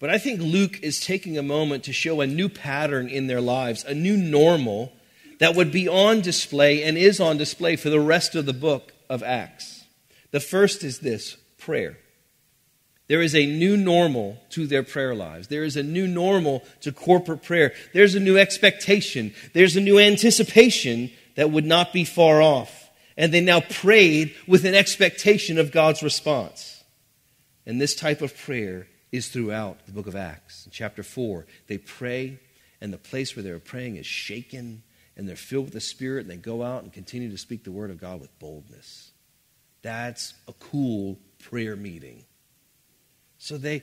But 0.00 0.10
I 0.10 0.18
think 0.18 0.40
Luke 0.40 0.82
is 0.82 0.98
taking 0.98 1.38
a 1.38 1.44
moment 1.44 1.84
to 1.84 1.92
show 1.92 2.20
a 2.20 2.26
new 2.26 2.48
pattern 2.48 3.08
in 3.08 3.28
their 3.28 3.40
lives, 3.40 3.84
a 3.84 3.94
new 3.94 4.16
normal 4.16 4.94
that 5.38 5.54
would 5.54 5.72
be 5.72 5.88
on 5.88 6.20
display 6.20 6.82
and 6.82 6.96
is 6.98 7.20
on 7.20 7.36
display 7.36 7.76
for 7.76 7.90
the 7.90 8.00
rest 8.00 8.34
of 8.34 8.46
the 8.46 8.52
book 8.52 8.92
of 9.08 9.22
Acts. 9.22 9.84
The 10.30 10.40
first 10.40 10.84
is 10.84 10.98
this 10.98 11.36
prayer. 11.58 11.98
There 13.08 13.22
is 13.22 13.34
a 13.34 13.46
new 13.46 13.76
normal 13.76 14.38
to 14.50 14.66
their 14.66 14.82
prayer 14.82 15.14
lives. 15.14 15.48
There 15.48 15.64
is 15.64 15.76
a 15.76 15.82
new 15.82 16.06
normal 16.06 16.62
to 16.82 16.92
corporate 16.92 17.42
prayer. 17.42 17.72
There's 17.94 18.14
a 18.14 18.20
new 18.20 18.36
expectation. 18.36 19.32
There's 19.54 19.76
a 19.76 19.80
new 19.80 19.98
anticipation 19.98 21.10
that 21.34 21.50
would 21.50 21.64
not 21.64 21.92
be 21.92 22.04
far 22.04 22.42
off. 22.42 22.90
And 23.16 23.32
they 23.32 23.40
now 23.40 23.60
prayed 23.60 24.34
with 24.46 24.64
an 24.64 24.74
expectation 24.74 25.58
of 25.58 25.72
God's 25.72 26.02
response. 26.02 26.84
And 27.64 27.80
this 27.80 27.94
type 27.94 28.20
of 28.20 28.36
prayer 28.36 28.88
is 29.10 29.28
throughout 29.28 29.86
the 29.86 29.92
book 29.92 30.06
of 30.06 30.14
Acts. 30.14 30.66
In 30.66 30.72
chapter 30.72 31.02
4, 31.02 31.46
they 31.66 31.78
pray, 31.78 32.38
and 32.80 32.92
the 32.92 32.98
place 32.98 33.34
where 33.34 33.42
they're 33.42 33.58
praying 33.58 33.96
is 33.96 34.06
shaken, 34.06 34.82
and 35.18 35.28
they're 35.28 35.36
filled 35.36 35.66
with 35.66 35.74
the 35.74 35.80
Spirit, 35.80 36.22
and 36.22 36.30
they 36.30 36.36
go 36.36 36.62
out 36.62 36.84
and 36.84 36.92
continue 36.92 37.28
to 37.28 37.36
speak 37.36 37.64
the 37.64 37.72
word 37.72 37.90
of 37.90 38.00
God 38.00 38.20
with 38.20 38.38
boldness. 38.38 39.10
That's 39.82 40.32
a 40.46 40.52
cool 40.54 41.18
prayer 41.42 41.74
meeting. 41.74 42.24
So 43.38 43.58
they, 43.58 43.82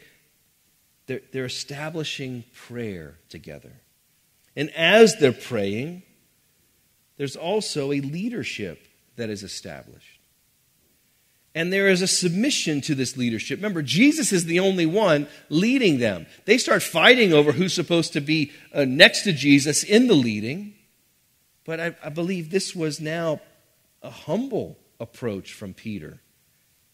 they're, 1.07 1.21
they're 1.33 1.45
establishing 1.45 2.45
prayer 2.53 3.17
together. 3.27 3.73
And 4.55 4.69
as 4.71 5.17
they're 5.17 5.33
praying, 5.33 6.03
there's 7.17 7.35
also 7.35 7.91
a 7.91 7.99
leadership 7.99 8.87
that 9.17 9.29
is 9.29 9.43
established. 9.43 10.19
And 11.53 11.71
there 11.71 11.87
is 11.87 12.01
a 12.01 12.07
submission 12.07 12.81
to 12.81 12.95
this 12.95 13.15
leadership. 13.17 13.59
Remember, 13.59 13.81
Jesus 13.81 14.31
is 14.31 14.45
the 14.45 14.59
only 14.59 14.85
one 14.85 15.27
leading 15.49 15.99
them. 15.99 16.27
They 16.45 16.57
start 16.57 16.83
fighting 16.83 17.33
over 17.33 17.51
who's 17.53 17.73
supposed 17.73 18.13
to 18.13 18.21
be 18.21 18.51
uh, 18.73 18.85
next 18.85 19.23
to 19.23 19.33
Jesus 19.33 19.83
in 19.83 20.07
the 20.07 20.13
leading. 20.13 20.73
But 21.65 21.79
I, 21.79 21.95
I 22.03 22.09
believe 22.09 22.49
this 22.51 22.75
was 22.75 23.01
now 23.01 23.41
a 24.01 24.09
humble 24.09 24.77
approach 24.99 25.53
from 25.53 25.73
Peter 25.73 26.21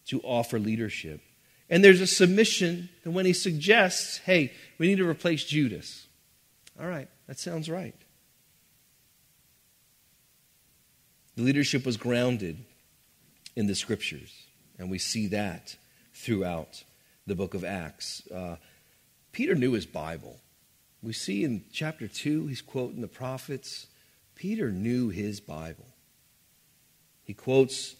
to 0.05 0.21
offer 0.21 0.57
leadership. 0.57 1.21
And 1.69 1.83
there's 1.83 2.01
a 2.01 2.07
submission 2.07 2.89
that 3.03 3.11
when 3.11 3.25
he 3.25 3.33
suggests, 3.33 4.17
hey, 4.19 4.53
we 4.77 4.87
need 4.87 4.97
to 4.97 5.07
replace 5.07 5.43
Judas. 5.43 6.07
All 6.79 6.87
right, 6.87 7.07
that 7.27 7.39
sounds 7.39 7.69
right. 7.69 7.95
The 11.35 11.43
leadership 11.43 11.85
was 11.85 11.97
grounded 11.97 12.65
in 13.55 13.67
the 13.67 13.75
scriptures, 13.75 14.47
and 14.77 14.89
we 14.89 14.97
see 14.97 15.27
that 15.27 15.75
throughout 16.13 16.83
the 17.25 17.35
book 17.35 17.53
of 17.53 17.63
Acts. 17.63 18.27
Uh, 18.27 18.57
Peter 19.31 19.55
knew 19.55 19.71
his 19.71 19.85
Bible. 19.85 20.39
We 21.01 21.13
see 21.13 21.43
in 21.43 21.63
chapter 21.71 22.07
2, 22.07 22.47
he's 22.47 22.61
quoting 22.61 23.01
the 23.01 23.07
prophets. 23.07 23.87
Peter 24.41 24.71
knew 24.71 25.09
his 25.09 25.39
Bible. 25.39 25.85
He 27.25 27.35
quotes 27.35 27.95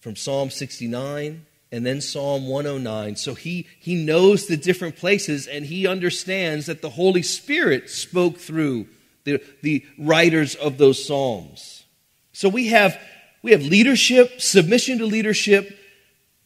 from 0.00 0.16
Psalm 0.16 0.50
69 0.50 1.46
and 1.72 1.86
then 1.86 2.02
Psalm 2.02 2.46
109. 2.46 3.16
So 3.16 3.32
he, 3.32 3.66
he 3.80 3.94
knows 3.94 4.46
the 4.46 4.58
different 4.58 4.96
places 4.96 5.46
and 5.46 5.64
he 5.64 5.86
understands 5.86 6.66
that 6.66 6.82
the 6.82 6.90
Holy 6.90 7.22
Spirit 7.22 7.88
spoke 7.88 8.36
through 8.36 8.86
the, 9.24 9.42
the 9.62 9.82
writers 9.98 10.54
of 10.56 10.76
those 10.76 11.02
Psalms. 11.02 11.84
So 12.32 12.50
we 12.50 12.66
have, 12.66 13.00
we 13.40 13.52
have 13.52 13.62
leadership, 13.62 14.42
submission 14.42 14.98
to 14.98 15.06
leadership, 15.06 15.74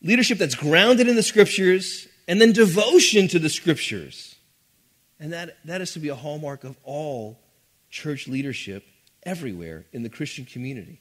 leadership 0.03 0.39
that's 0.39 0.55
grounded 0.55 1.09
in 1.09 1.17
the 1.17 1.23
Scriptures, 1.25 2.07
and 2.29 2.41
then 2.41 2.53
devotion 2.53 3.27
to 3.27 3.41
the 3.41 3.51
Scriptures. 3.51 4.37
And 5.19 5.33
that, 5.33 5.57
that 5.65 5.81
is 5.81 5.95
to 5.95 5.99
be 5.99 6.11
a 6.11 6.15
hallmark 6.15 6.63
of 6.63 6.77
all 6.85 7.41
church 7.91 8.29
leadership 8.29 8.87
everywhere 9.25 9.87
in 9.93 10.03
the 10.03 10.09
Christian 10.09 10.45
community. 10.45 11.01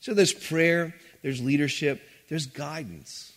So 0.00 0.14
there's 0.14 0.32
prayer, 0.32 0.94
there's 1.22 1.42
leadership, 1.42 2.00
there's 2.28 2.46
guidance. 2.46 3.32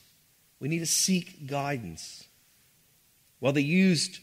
We 0.60 0.70
need 0.70 0.80
to 0.80 0.86
seek 0.86 1.48
guidance. 1.48 2.26
While 3.40 3.54
they 3.54 3.62
used 3.62 4.20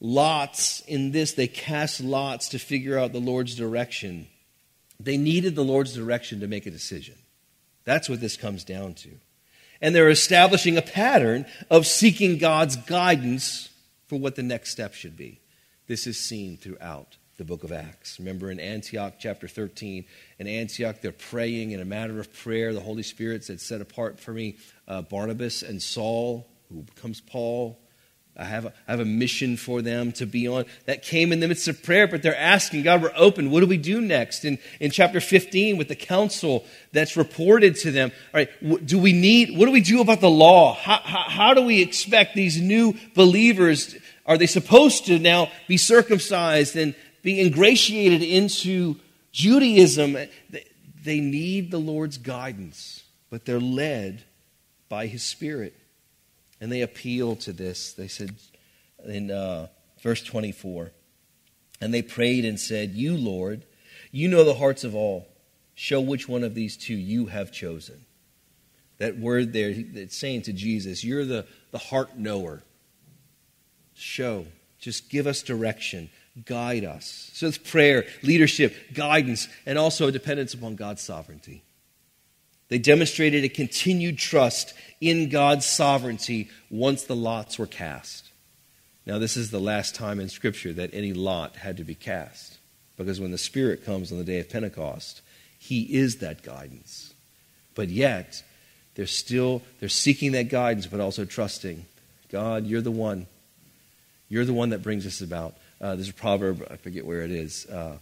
lots 0.00 0.80
in 0.80 1.12
this, 1.12 1.32
they 1.32 1.46
cast 1.46 2.00
lots 2.00 2.48
to 2.50 2.58
figure 2.58 2.98
out 2.98 3.12
the 3.12 3.20
Lord's 3.20 3.54
direction. 3.54 4.28
They 4.98 5.18
needed 5.18 5.54
the 5.54 5.64
Lord's 5.64 5.92
direction 5.92 6.40
to 6.40 6.46
make 6.46 6.64
a 6.64 6.70
decision. 6.70 7.16
That's 7.84 8.08
what 8.08 8.20
this 8.20 8.36
comes 8.36 8.64
down 8.64 8.94
to. 8.94 9.10
And 9.82 9.94
they're 9.94 10.08
establishing 10.08 10.78
a 10.78 10.82
pattern 10.82 11.44
of 11.68 11.86
seeking 11.86 12.38
God's 12.38 12.76
guidance 12.76 13.68
for 14.06 14.18
what 14.18 14.36
the 14.36 14.42
next 14.42 14.70
step 14.70 14.94
should 14.94 15.16
be. 15.16 15.40
This 15.86 16.06
is 16.06 16.18
seen 16.18 16.56
throughout 16.56 17.18
the 17.36 17.44
book 17.44 17.64
of 17.64 17.72
Acts. 17.72 18.18
Remember 18.18 18.50
in 18.50 18.60
Antioch 18.60 19.14
chapter 19.18 19.48
13, 19.48 20.04
in 20.38 20.46
Antioch, 20.46 21.00
they're 21.00 21.12
praying 21.12 21.72
in 21.72 21.80
a 21.80 21.84
matter 21.84 22.20
of 22.20 22.32
prayer. 22.32 22.72
The 22.72 22.80
Holy 22.80 23.02
Spirit 23.02 23.44
said, 23.44 23.60
Set 23.60 23.80
apart 23.80 24.20
for 24.20 24.32
me 24.32 24.56
uh, 24.86 25.02
Barnabas 25.02 25.62
and 25.62 25.82
Saul, 25.82 26.46
who 26.70 26.82
becomes 26.82 27.20
Paul. 27.20 27.78
I 28.36 28.44
have, 28.44 28.64
a, 28.64 28.72
I 28.88 28.90
have 28.90 29.00
a 29.00 29.04
mission 29.04 29.56
for 29.56 29.80
them 29.80 30.10
to 30.12 30.26
be 30.26 30.48
on. 30.48 30.64
That 30.86 31.02
came 31.02 31.32
in 31.32 31.38
the 31.38 31.46
midst 31.46 31.68
of 31.68 31.80
prayer, 31.84 32.08
but 32.08 32.22
they're 32.22 32.36
asking, 32.36 32.82
God, 32.82 33.00
we're 33.00 33.12
open. 33.16 33.50
What 33.52 33.60
do 33.60 33.66
we 33.66 33.76
do 33.76 34.00
next? 34.00 34.44
In, 34.44 34.58
in 34.80 34.90
chapter 34.90 35.20
15, 35.20 35.76
with 35.76 35.86
the 35.86 35.94
council 35.94 36.64
that's 36.90 37.16
reported 37.16 37.76
to 37.76 37.92
them, 37.92 38.10
all 38.32 38.40
right, 38.40 38.86
do 38.86 38.98
we 38.98 39.12
need, 39.12 39.56
what 39.56 39.66
do 39.66 39.72
we 39.72 39.80
do 39.80 40.00
about 40.00 40.20
the 40.20 40.30
law? 40.30 40.74
How, 40.74 40.98
how, 41.04 41.28
how 41.28 41.54
do 41.54 41.62
we 41.62 41.80
expect 41.80 42.34
these 42.34 42.60
new 42.60 42.94
believers? 43.14 43.94
Are 44.26 44.36
they 44.36 44.46
supposed 44.46 45.06
to 45.06 45.18
now 45.20 45.52
be 45.68 45.76
circumcised 45.76 46.74
and 46.76 46.96
being 47.24 47.44
ingratiated 47.44 48.22
into 48.22 48.96
Judaism, 49.32 50.16
they 51.02 51.20
need 51.20 51.70
the 51.70 51.78
Lord's 51.78 52.18
guidance, 52.18 53.02
but 53.30 53.46
they're 53.46 53.58
led 53.58 54.22
by 54.90 55.06
His 55.06 55.22
Spirit. 55.24 55.74
And 56.60 56.70
they 56.70 56.82
appeal 56.82 57.34
to 57.36 57.52
this. 57.52 57.94
They 57.94 58.08
said 58.08 58.36
in 59.06 59.30
uh, 59.30 59.68
verse 60.02 60.22
24, 60.22 60.92
and 61.80 61.92
they 61.92 62.02
prayed 62.02 62.44
and 62.44 62.60
said, 62.60 62.90
You, 62.90 63.16
Lord, 63.16 63.64
you 64.12 64.28
know 64.28 64.44
the 64.44 64.54
hearts 64.54 64.84
of 64.84 64.94
all. 64.94 65.26
Show 65.74 66.02
which 66.02 66.28
one 66.28 66.44
of 66.44 66.54
these 66.54 66.76
two 66.76 66.94
you 66.94 67.26
have 67.26 67.50
chosen. 67.50 68.04
That 68.98 69.18
word 69.18 69.52
there, 69.52 69.72
it's 69.74 70.16
saying 70.16 70.42
to 70.42 70.52
Jesus, 70.52 71.02
You're 71.02 71.24
the, 71.24 71.46
the 71.70 71.78
heart 71.78 72.18
knower. 72.18 72.62
Show. 73.94 74.46
Just 74.78 75.08
give 75.08 75.26
us 75.26 75.42
direction 75.42 76.10
guide 76.44 76.84
us. 76.84 77.30
So 77.34 77.46
it's 77.46 77.58
prayer, 77.58 78.06
leadership, 78.22 78.74
guidance, 78.94 79.48
and 79.66 79.78
also 79.78 80.08
a 80.08 80.12
dependence 80.12 80.54
upon 80.54 80.74
God's 80.74 81.02
sovereignty. 81.02 81.62
They 82.68 82.78
demonstrated 82.78 83.44
a 83.44 83.48
continued 83.48 84.18
trust 84.18 84.74
in 85.00 85.28
God's 85.28 85.66
sovereignty 85.66 86.50
once 86.70 87.04
the 87.04 87.16
lots 87.16 87.58
were 87.58 87.66
cast. 87.66 88.30
Now, 89.06 89.18
this 89.18 89.36
is 89.36 89.50
the 89.50 89.60
last 89.60 89.94
time 89.94 90.18
in 90.18 90.28
Scripture 90.28 90.72
that 90.72 90.94
any 90.94 91.12
lot 91.12 91.56
had 91.56 91.76
to 91.76 91.84
be 91.84 91.94
cast, 91.94 92.58
because 92.96 93.20
when 93.20 93.30
the 93.32 93.38
Spirit 93.38 93.84
comes 93.84 94.10
on 94.10 94.18
the 94.18 94.24
day 94.24 94.40
of 94.40 94.48
Pentecost, 94.48 95.20
He 95.58 95.82
is 95.82 96.16
that 96.16 96.42
guidance. 96.42 97.12
But 97.74 97.90
yet, 97.90 98.42
they're 98.94 99.06
still 99.06 99.62
they're 99.78 99.88
seeking 99.88 100.32
that 100.32 100.48
guidance, 100.48 100.86
but 100.86 101.00
also 101.00 101.24
trusting 101.24 101.84
God. 102.30 102.66
You're 102.66 102.80
the 102.80 102.90
one. 102.90 103.26
You're 104.28 104.46
the 104.46 104.54
one 104.54 104.70
that 104.70 104.82
brings 104.82 105.06
us 105.06 105.20
about. 105.20 105.54
Uh, 105.84 105.96
there's 105.96 106.08
a 106.08 106.14
proverb 106.14 106.66
I 106.70 106.76
forget 106.76 107.04
where 107.04 107.20
it 107.20 107.30
is. 107.30 107.66
Uh, 107.66 107.98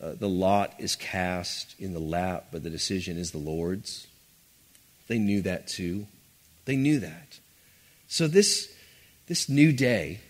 uh, 0.00 0.12
the 0.12 0.28
lot 0.28 0.74
is 0.78 0.94
cast 0.94 1.74
in 1.80 1.94
the 1.94 1.98
lap, 1.98 2.46
but 2.52 2.62
the 2.62 2.70
decision 2.70 3.16
is 3.16 3.32
the 3.32 3.38
Lord's. 3.38 4.06
They 5.08 5.18
knew 5.18 5.42
that 5.42 5.66
too. 5.66 6.06
They 6.64 6.76
knew 6.76 7.00
that. 7.00 7.40
So, 8.06 8.28
this, 8.28 8.72
this 9.26 9.48
new 9.48 9.72
day 9.72 10.20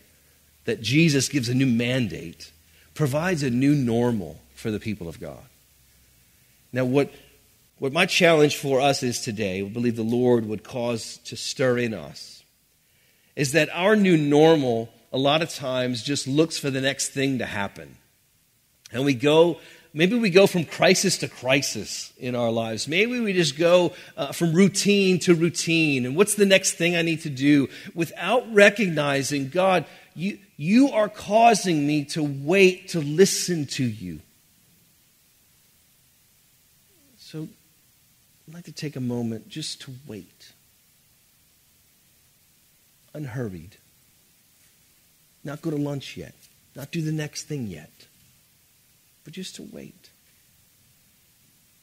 that 0.65 0.81
Jesus 0.81 1.29
gives 1.29 1.51
a 1.51 1.55
new 1.55 1.67
mandate 1.67 2.51
provides 2.95 3.43
a 3.43 3.51
new 3.51 3.75
normal 3.75 4.41
for 4.55 4.71
the 4.71 4.81
people 4.81 5.11
of 5.11 5.21
God. 5.21 5.45
Now, 6.73 6.87
what, 6.87 7.13
what 7.81 7.93
my 7.93 8.07
challenge 8.07 8.57
for 8.57 8.81
us 8.81 9.03
is 9.03 9.21
today, 9.21 9.63
we 9.63 9.69
believe 9.69 9.97
the 9.97 10.03
Lord 10.03 10.47
would 10.47 10.65
cause 10.65 11.19
to 11.27 11.37
stir 11.37 11.77
in 11.77 11.93
us, 11.93 12.43
is 13.37 13.53
that 13.53 13.69
our 13.75 13.95
new 13.95 14.17
normal, 14.17 14.89
a 15.13 15.19
lot 15.19 15.43
of 15.43 15.51
times, 15.55 16.03
just 16.03 16.27
looks 16.27 16.59
for 16.59 16.71
the 16.71 16.81
next 16.81 17.11
thing 17.11 17.39
to 17.39 17.47
happen. 17.47 17.97
And 18.93 19.05
we 19.05 19.15
go, 19.15 19.59
maybe 19.93 20.19
we 20.19 20.31
go 20.31 20.47
from 20.47 20.65
crisis 20.65 21.19
to 21.19 21.29
crisis 21.29 22.13
in 22.19 22.35
our 22.35 22.51
lives. 22.51 22.89
Maybe 22.89 23.21
we 23.21 23.33
just 23.33 23.59
go 23.59 23.93
uh, 24.17 24.33
from 24.33 24.53
routine 24.53 25.19
to 25.21 25.35
routine. 25.35 26.07
And 26.07 26.17
what's 26.17 26.35
the 26.35 26.47
next 26.47 26.73
thing 26.73 26.97
I 26.97 27.03
need 27.03 27.23
to 27.23 27.31
do 27.31 27.69
without 27.95 28.53
recognizing, 28.53 29.49
God, 29.49 29.85
you, 30.15 30.39
you 30.57 30.91
are 30.91 31.09
causing 31.09 31.87
me 31.87 32.05
to 32.07 32.23
wait 32.23 32.89
to 32.89 33.01
listen 33.01 33.67
to 33.67 33.85
you. 33.85 34.21
So 37.19 37.49
I'd 38.47 38.55
like 38.55 38.65
to 38.65 38.73
take 38.73 38.97
a 38.97 39.01
moment 39.01 39.49
just 39.49 39.83
to 39.83 39.95
wait. 40.07 40.53
Unhurried. 43.15 43.77
Not 45.45 45.63
go 45.63 45.71
to 45.71 45.77
lunch 45.77 46.17
yet. 46.17 46.35
Not 46.75 46.91
do 46.91 47.03
the 47.03 47.13
next 47.13 47.45
thing 47.45 47.67
yet 47.67 47.91
but 49.25 49.33
just 49.33 49.57
to 49.57 49.63
wait 49.63 50.11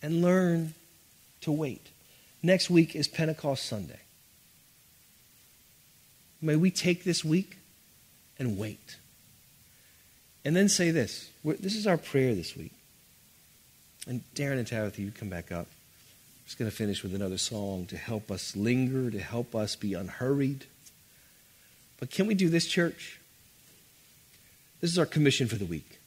and 0.01 0.21
learn 0.21 0.73
to 1.41 1.51
wait. 1.51 1.87
Next 2.41 2.69
week 2.69 2.95
is 2.95 3.07
Pentecost 3.07 3.65
Sunday. 3.65 3.99
May 6.41 6.55
we 6.55 6.71
take 6.71 7.03
this 7.03 7.23
week 7.23 7.57
and 8.37 8.57
wait. 8.57 8.97
And 10.45 10.55
then 10.55 10.69
say 10.69 10.91
this. 10.91 11.29
This 11.43 11.75
is 11.75 11.85
our 11.85 11.97
prayer 11.97 12.33
this 12.33 12.55
week. 12.55 12.71
And 14.07 14.23
Darren 14.35 14.57
and 14.57 14.67
Tabitha, 14.67 15.01
you 15.01 15.11
come 15.11 15.29
back 15.29 15.51
up. 15.51 15.67
I'm 15.67 16.45
just 16.45 16.57
going 16.57 16.71
to 16.71 16.75
finish 16.75 17.03
with 17.03 17.13
another 17.13 17.37
song 17.37 17.85
to 17.87 17.97
help 17.97 18.31
us 18.31 18.55
linger, 18.55 19.11
to 19.11 19.19
help 19.19 19.53
us 19.53 19.75
be 19.75 19.93
unhurried. 19.93 20.65
But 21.99 22.09
can 22.09 22.25
we 22.25 22.33
do 22.33 22.47
this, 22.47 22.65
church? 22.65 23.18
This 24.81 24.91
is 24.91 24.99
our 24.99 25.05
commission 25.05 25.47
for 25.47 25.55
the 25.55 25.65
week. 25.65 25.99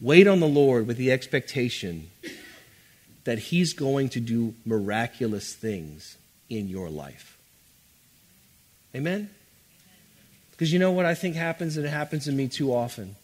Wait 0.00 0.26
on 0.26 0.40
the 0.40 0.48
Lord 0.48 0.86
with 0.86 0.96
the 0.96 1.12
expectation 1.12 2.10
that 3.24 3.38
He's 3.38 3.72
going 3.72 4.08
to 4.10 4.20
do 4.20 4.54
miraculous 4.64 5.54
things 5.54 6.16
in 6.48 6.68
your 6.68 6.88
life. 6.88 7.38
Amen? 8.94 9.30
Because 10.50 10.72
you 10.72 10.78
know 10.78 10.92
what 10.92 11.04
I 11.04 11.14
think 11.14 11.36
happens, 11.36 11.76
and 11.76 11.84
it 11.84 11.90
happens 11.90 12.24
to 12.24 12.32
me 12.32 12.48
too 12.48 12.72
often. 12.72 13.16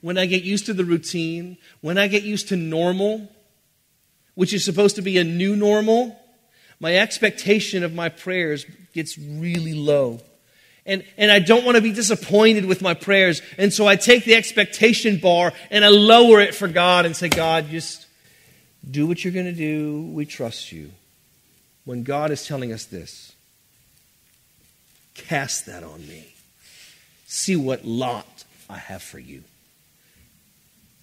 When 0.00 0.18
I 0.18 0.26
get 0.26 0.42
used 0.42 0.66
to 0.66 0.74
the 0.74 0.84
routine, 0.84 1.56
when 1.80 1.96
I 1.96 2.08
get 2.08 2.24
used 2.24 2.48
to 2.48 2.56
normal, 2.56 3.30
which 4.34 4.52
is 4.52 4.64
supposed 4.64 4.96
to 4.96 5.02
be 5.02 5.18
a 5.18 5.24
new 5.24 5.54
normal, 5.54 6.18
my 6.80 6.96
expectation 6.96 7.84
of 7.84 7.94
my 7.94 8.08
prayers 8.08 8.66
gets 8.92 9.16
really 9.16 9.74
low. 9.74 10.20
And, 10.84 11.04
and 11.16 11.30
I 11.30 11.38
don't 11.38 11.64
want 11.64 11.76
to 11.76 11.82
be 11.82 11.92
disappointed 11.92 12.64
with 12.64 12.82
my 12.82 12.94
prayers. 12.94 13.40
And 13.56 13.72
so 13.72 13.86
I 13.86 13.96
take 13.96 14.24
the 14.24 14.34
expectation 14.34 15.18
bar 15.18 15.52
and 15.70 15.84
I 15.84 15.88
lower 15.88 16.40
it 16.40 16.54
for 16.54 16.66
God 16.66 17.06
and 17.06 17.16
say, 17.16 17.28
God, 17.28 17.68
just 17.68 18.06
do 18.88 19.06
what 19.06 19.22
you're 19.24 19.32
going 19.32 19.46
to 19.46 19.52
do. 19.52 20.02
We 20.02 20.26
trust 20.26 20.72
you. 20.72 20.90
When 21.84 22.02
God 22.02 22.30
is 22.30 22.46
telling 22.46 22.72
us 22.72 22.84
this, 22.84 23.32
cast 25.14 25.66
that 25.66 25.82
on 25.82 26.06
me. 26.08 26.34
See 27.26 27.56
what 27.56 27.84
lot 27.84 28.44
I 28.68 28.78
have 28.78 29.02
for 29.02 29.18
you. 29.18 29.42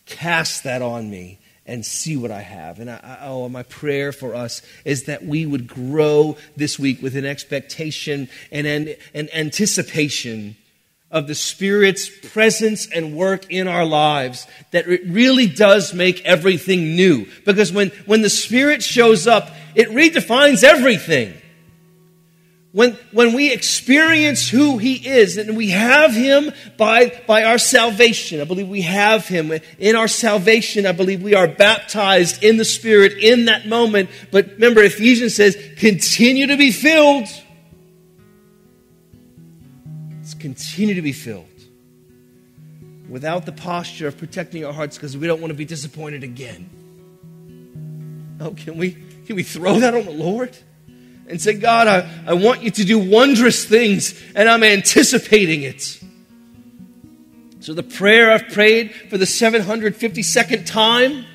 Cast 0.05 0.63
that 0.63 0.81
on 0.81 1.09
me 1.09 1.39
and 1.69 1.85
see 1.85 2.17
what 2.17 2.31
I 2.31 2.41
have. 2.41 2.79
And 2.79 2.89
I, 2.89 3.19
oh, 3.21 3.47
my 3.47 3.63
prayer 3.63 4.11
for 4.11 4.35
us 4.35 4.61
is 4.83 5.03
that 5.03 5.23
we 5.23 5.45
would 5.45 5.67
grow 5.67 6.37
this 6.57 6.79
week 6.79 7.01
with 7.01 7.15
an 7.15 7.25
expectation 7.25 8.27
and 8.51 8.67
an, 8.67 8.95
an 9.13 9.29
anticipation 9.33 10.57
of 11.11 11.27
the 11.27 11.35
Spirit's 11.35 12.09
presence 12.31 12.87
and 12.91 13.15
work 13.15 13.51
in 13.51 13.67
our 13.67 13.85
lives, 13.85 14.45
that 14.71 14.87
it 14.87 15.01
really 15.07 15.47
does 15.47 15.93
make 15.93 16.23
everything 16.23 16.95
new. 16.95 17.25
Because 17.45 17.71
when, 17.71 17.89
when 18.05 18.21
the 18.21 18.29
Spirit 18.29 18.83
shows 18.83 19.25
up, 19.25 19.49
it 19.75 19.89
redefines 19.89 20.63
everything. 20.63 21.33
When, 22.71 22.93
when 23.11 23.33
we 23.33 23.51
experience 23.51 24.47
who 24.47 24.77
He 24.77 24.93
is 24.93 25.37
and 25.37 25.57
we 25.57 25.69
have 25.69 26.13
Him 26.13 26.51
by, 26.77 27.19
by 27.25 27.43
our 27.43 27.57
salvation, 27.57 28.41
I 28.41 28.43
believe 28.43 28.67
we 28.67 28.81
have 28.81 29.27
Him. 29.27 29.51
In 29.79 29.95
our 29.95 30.07
salvation, 30.07 30.85
I 30.85 30.91
believe 30.91 31.23
we 31.23 31.33
are 31.33 31.47
baptized 31.47 32.43
in 32.43 32.57
the 32.57 32.65
Spirit 32.65 33.13
in 33.13 33.45
that 33.45 33.67
moment. 33.67 34.11
But 34.31 34.49
remember, 34.53 34.83
Ephesians 34.83 35.33
says, 35.33 35.57
continue 35.77 36.45
to 36.47 36.57
be 36.57 36.71
filled. 36.71 37.27
Let's 40.19 40.35
continue 40.35 40.93
to 40.93 41.01
be 41.01 41.13
filled. 41.13 41.47
Without 43.09 43.47
the 43.47 43.51
posture 43.51 44.07
of 44.07 44.15
protecting 44.19 44.63
our 44.63 44.73
hearts 44.73 44.95
because 44.95 45.17
we 45.17 45.25
don't 45.25 45.41
want 45.41 45.49
to 45.49 45.57
be 45.57 45.65
disappointed 45.65 46.23
again. 46.23 46.69
Oh, 48.39 48.51
can 48.51 48.77
we, 48.77 48.91
can 49.25 49.35
we 49.35 49.41
throw 49.41 49.79
that 49.79 49.95
on 49.95 50.05
the 50.05 50.11
Lord? 50.11 50.55
And 51.29 51.39
say, 51.39 51.53
God, 51.53 51.87
I, 51.87 52.09
I 52.25 52.33
want 52.33 52.63
you 52.63 52.71
to 52.71 52.83
do 52.83 52.97
wondrous 52.97 53.63
things, 53.63 54.19
and 54.35 54.49
I'm 54.49 54.63
anticipating 54.63 55.61
it. 55.61 56.01
So, 57.59 57.73
the 57.73 57.83
prayer 57.83 58.31
I've 58.31 58.49
prayed 58.49 58.93
for 59.09 59.17
the 59.17 59.25
752nd 59.25 60.65
time, 60.65 61.25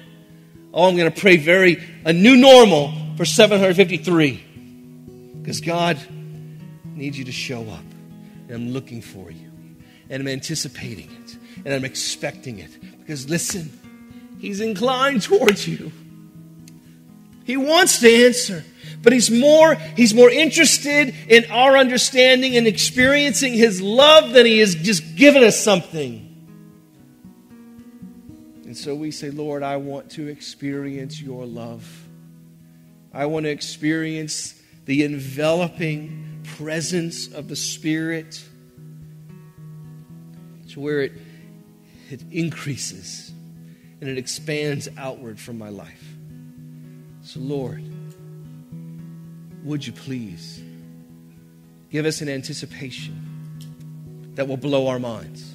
oh, 0.72 0.88
I'm 0.88 0.96
going 0.96 1.10
to 1.10 1.20
pray 1.20 1.36
very, 1.36 1.82
a 2.04 2.12
new 2.12 2.36
normal 2.36 2.92
for 3.16 3.24
753. 3.24 4.44
Because 5.40 5.60
God 5.60 5.98
needs 6.84 7.16
you 7.16 7.24
to 7.26 7.32
show 7.32 7.62
up, 7.68 7.84
and 8.48 8.50
I'm 8.50 8.70
looking 8.70 9.00
for 9.00 9.30
you, 9.30 9.50
and 10.10 10.20
I'm 10.20 10.28
anticipating 10.28 11.10
it, 11.22 11.36
and 11.64 11.72
I'm 11.72 11.84
expecting 11.84 12.58
it. 12.58 12.70
Because 12.98 13.30
listen, 13.30 13.70
He's 14.40 14.60
inclined 14.60 15.22
towards 15.22 15.68
you, 15.68 15.92
He 17.44 17.56
wants 17.56 18.00
to 18.00 18.12
answer. 18.12 18.64
But 19.04 19.12
he's 19.12 19.30
more, 19.30 19.74
he's 19.74 20.14
more 20.14 20.30
interested 20.30 21.14
in 21.28 21.44
our 21.50 21.76
understanding 21.76 22.56
and 22.56 22.66
experiencing 22.66 23.52
his 23.52 23.80
love 23.80 24.32
than 24.32 24.46
he 24.46 24.58
has 24.58 24.74
just 24.74 25.14
given 25.14 25.44
us 25.44 25.62
something. 25.62 26.30
And 28.64 28.76
so 28.76 28.94
we 28.94 29.10
say, 29.12 29.30
Lord, 29.30 29.62
I 29.62 29.76
want 29.76 30.10
to 30.12 30.26
experience 30.26 31.20
your 31.20 31.46
love. 31.46 32.08
I 33.12 33.26
want 33.26 33.44
to 33.44 33.50
experience 33.50 34.60
the 34.86 35.04
enveloping 35.04 36.40
presence 36.56 37.28
of 37.32 37.48
the 37.48 37.56
Spirit 37.56 38.42
to 40.70 40.80
where 40.80 41.02
it, 41.02 41.12
it 42.10 42.22
increases 42.32 43.32
and 44.00 44.10
it 44.10 44.18
expands 44.18 44.88
outward 44.98 45.38
from 45.38 45.56
my 45.56 45.68
life. 45.68 46.02
So, 47.22 47.38
Lord, 47.40 47.84
would 49.64 49.84
you 49.86 49.92
please 49.92 50.62
give 51.90 52.04
us 52.04 52.20
an 52.20 52.28
anticipation 52.28 53.18
that 54.34 54.46
will 54.46 54.58
blow 54.58 54.88
our 54.88 54.98
minds? 54.98 55.54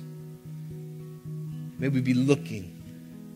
May 1.78 1.88
we 1.88 2.02
be 2.02 2.14
looking, 2.14 2.82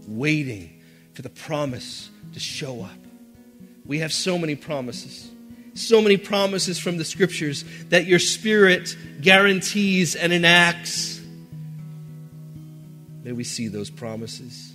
waiting 0.08 0.82
for 1.14 1.22
the 1.22 1.30
promise 1.30 2.10
to 2.34 2.40
show 2.40 2.82
up. 2.82 2.92
We 3.86 4.00
have 4.00 4.12
so 4.12 4.38
many 4.38 4.56
promises, 4.56 5.30
so 5.76 6.02
many 6.02 6.18
promises 6.18 6.80
from 6.80 6.98
the 6.98 7.06
scriptures 7.06 7.64
that 7.90 8.06
your 8.06 8.20
spirit 8.20 8.98
guarantees 9.22 10.16
and 10.16 10.34
enacts. 10.34 11.22
May 13.24 13.32
we 13.32 13.44
see 13.44 13.68
those 13.68 13.90
promises. 13.90 14.74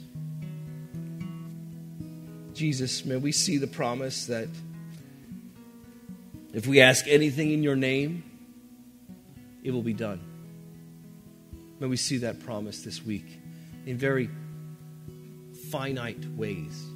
Jesus, 2.54 3.04
may 3.04 3.16
we 3.16 3.32
see 3.32 3.58
the 3.58 3.66
promise 3.66 4.26
that 4.26 4.48
if 6.52 6.66
we 6.66 6.80
ask 6.80 7.06
anything 7.08 7.52
in 7.52 7.62
your 7.62 7.76
name, 7.76 8.22
it 9.62 9.70
will 9.70 9.82
be 9.82 9.92
done. 9.92 10.20
May 11.80 11.86
we 11.86 11.96
see 11.96 12.18
that 12.18 12.40
promise 12.40 12.82
this 12.82 13.04
week 13.04 13.40
in 13.86 13.96
very 13.96 14.30
finite 15.70 16.24
ways 16.36 16.86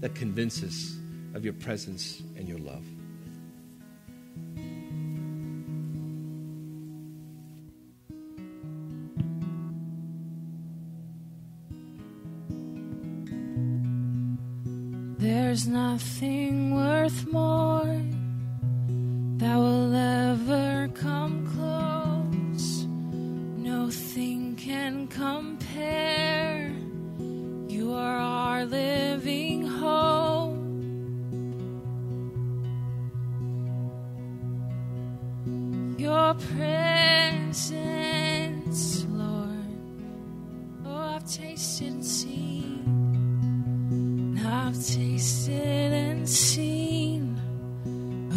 that 0.00 0.14
convince 0.14 0.62
us 0.62 0.96
of 1.34 1.44
your 1.44 1.54
presence 1.54 2.22
and 2.36 2.48
your 2.48 2.58
love. 2.58 2.84
There's 15.18 15.66
nothing 15.66 16.74
worth 16.74 17.26
more 17.26 18.00
that 19.40 19.56
will 19.56 19.94
ever 19.94 20.88
come 20.92 21.46
close. 21.54 22.84
Nothing 23.56 24.54
can 24.56 25.06
compare. 25.08 26.74
You 27.66 27.94
are 27.94 28.18
our 28.18 28.66
living 28.66 29.66
hope. 29.66 30.58
Your 35.98 36.34
presence, 36.54 37.86
Lord. 39.08 39.64
Oh, 40.84 41.14
I've 41.14 41.24
tasted 41.24 41.88
and 41.88 42.04
seen. 42.04 42.78
I've 44.44 44.78
tasted 44.84 45.92
and 45.92 46.28
seen 46.28 47.09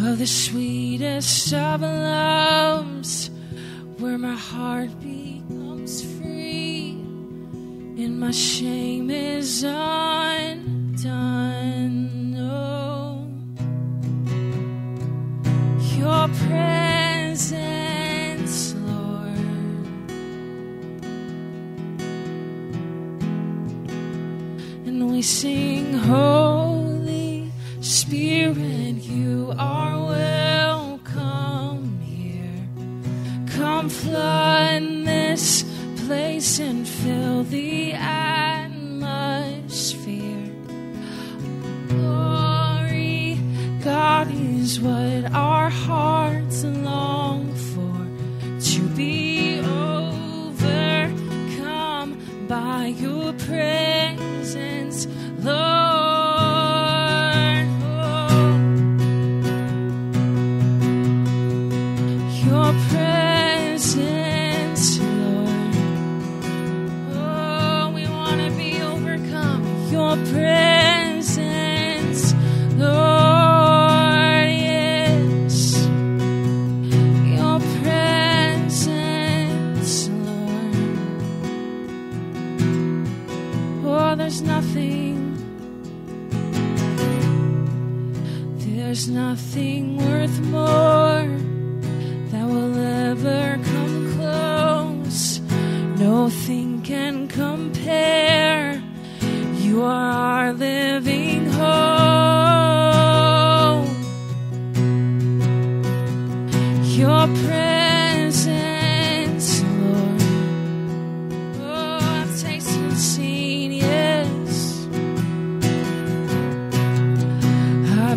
of 0.06 0.18
the 0.20 0.28
sweetest 0.28 1.54
of 1.54 1.82
loves, 1.82 3.30
where 4.00 4.18
my 4.18 4.36
heart 4.36 4.90
becomes 5.00 6.04
free 6.18 6.92
and 7.98 8.20
my 8.20 8.32
shame 8.32 9.10
is 9.10 9.64
undone. 9.64 11.06
Oh, 12.38 13.26
your 15.96 16.28
presence, 16.48 17.56
Lord. 18.76 19.38
and 24.86 25.10
we 25.10 25.22
sing, 25.22 25.94
Holy 25.94 26.83
Spirit, 28.14 29.02
you 29.10 29.56
are 29.58 29.98
welcome 30.06 32.00
here. 32.00 32.62
Come 33.58 33.90
flood 33.90 34.84
this 35.04 35.64
place 36.06 36.60
and 36.60 36.88
fill 36.88 37.44
the 37.44 37.94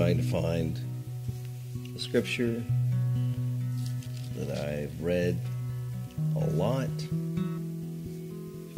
Trying 0.00 0.16
to 0.16 0.22
find 0.22 0.80
a 1.94 1.98
scripture 1.98 2.64
that 4.34 4.66
I've 4.66 4.98
read 5.02 5.38
a 6.36 6.38
lot. 6.38 6.88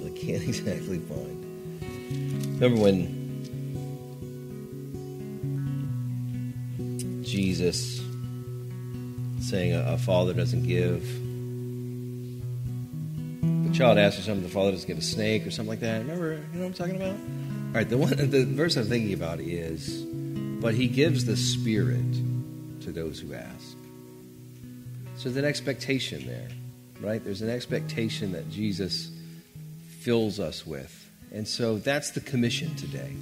I 0.05 0.11
can't 0.18 0.43
exactly 0.49 0.99
find. 0.99 2.59
Remember 2.61 2.83
when 2.83 3.20
Jesus 7.23 8.03
saying 9.43 9.75
a, 9.75 9.97
father 9.99 10.35
doesn't 10.35 10.64
give 10.64 11.05
the 13.68 13.73
child 13.73 13.97
asks 13.97 14.16
for 14.18 14.23
something, 14.25 14.43
the 14.43 14.49
father 14.49 14.73
doesn't 14.73 14.89
give 14.89 14.99
a 14.99 15.03
snake 15.03 15.47
or 15.47 15.53
something 15.53 15.70
like 15.70 15.79
that. 15.81 16.01
Remember, 16.01 16.33
you 16.53 16.59
know 16.59 16.66
what 16.66 16.66
I'm 16.66 16.73
talking 16.73 16.97
about? 16.97 17.14
All 17.14 17.75
right, 17.75 17.89
the 17.89 17.97
one, 17.97 18.11
the 18.16 18.45
verse 18.45 18.77
I'm 18.77 18.87
thinking 18.87 19.14
about 19.14 19.39
is, 19.39 20.05
but 20.62 20.74
he 20.74 20.86
gives 20.86 21.24
the 21.24 21.36
Spirit 21.36 22.12
to 22.82 22.92
those 22.92 23.18
who 23.18 23.34
ask. 23.34 23.76
So 25.16 25.24
there's 25.28 25.36
an 25.36 25.44
expectation 25.44 26.24
there, 26.24 26.48
right? 27.00 27.22
There's 27.22 27.42
an 27.42 27.50
expectation 27.50 28.30
that 28.32 28.48
Jesus 28.48 29.10
fills 30.00 30.38
us 30.38 30.64
with. 30.64 31.10
And 31.32 31.46
so 31.48 31.78
that's 31.78 32.10
the 32.10 32.20
commission 32.20 32.74
today. 32.76 33.12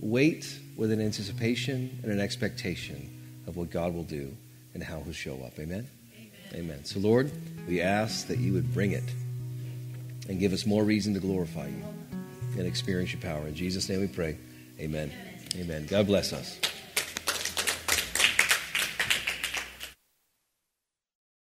Wait 0.00 0.58
with 0.76 0.90
an 0.90 1.02
anticipation 1.02 1.98
and 2.02 2.10
an 2.10 2.20
expectation 2.20 3.42
of 3.46 3.58
what 3.58 3.70
God 3.70 3.92
will 3.92 4.04
do 4.04 4.34
and 4.72 4.82
how 4.82 5.00
he'll 5.00 5.12
show 5.12 5.34
up. 5.44 5.58
Amen? 5.58 5.86
Amen. 6.14 6.64
Amen. 6.64 6.84
So, 6.86 6.98
Lord, 6.98 7.30
we 7.68 7.82
ask 7.82 8.26
that 8.28 8.38
you 8.38 8.54
would 8.54 8.72
bring 8.72 8.92
it 8.92 9.04
and 10.30 10.40
give 10.40 10.54
us 10.54 10.64
more 10.64 10.82
reason 10.82 11.12
to 11.12 11.20
glorify 11.20 11.66
you 11.66 11.84
and 12.56 12.66
experience 12.66 13.12
your 13.12 13.20
power. 13.20 13.46
In 13.46 13.54
Jesus' 13.54 13.88
name 13.90 14.00
we 14.00 14.06
pray. 14.06 14.38
Amen. 14.78 15.12
Amen. 15.56 15.86
God 15.86 16.06
bless 16.06 16.32
us. 16.32 16.69